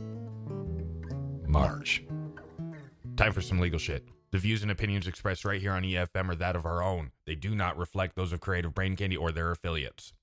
March. 1.47 2.03
Time 3.17 3.33
for 3.33 3.41
some 3.41 3.59
legal 3.59 3.79
shit. 3.79 4.07
The 4.31 4.37
views 4.37 4.61
and 4.61 4.71
opinions 4.71 5.07
expressed 5.07 5.43
right 5.43 5.59
here 5.59 5.73
on 5.73 5.83
EFM 5.83 6.29
are 6.29 6.35
that 6.35 6.55
of 6.55 6.65
our 6.65 6.81
own. 6.81 7.11
They 7.25 7.35
do 7.35 7.53
not 7.53 7.77
reflect 7.77 8.15
those 8.15 8.31
of 8.31 8.39
Creative 8.39 8.73
Brain 8.73 8.95
Candy 8.95 9.17
or 9.17 9.29
their 9.29 9.51
affiliates. 9.51 10.13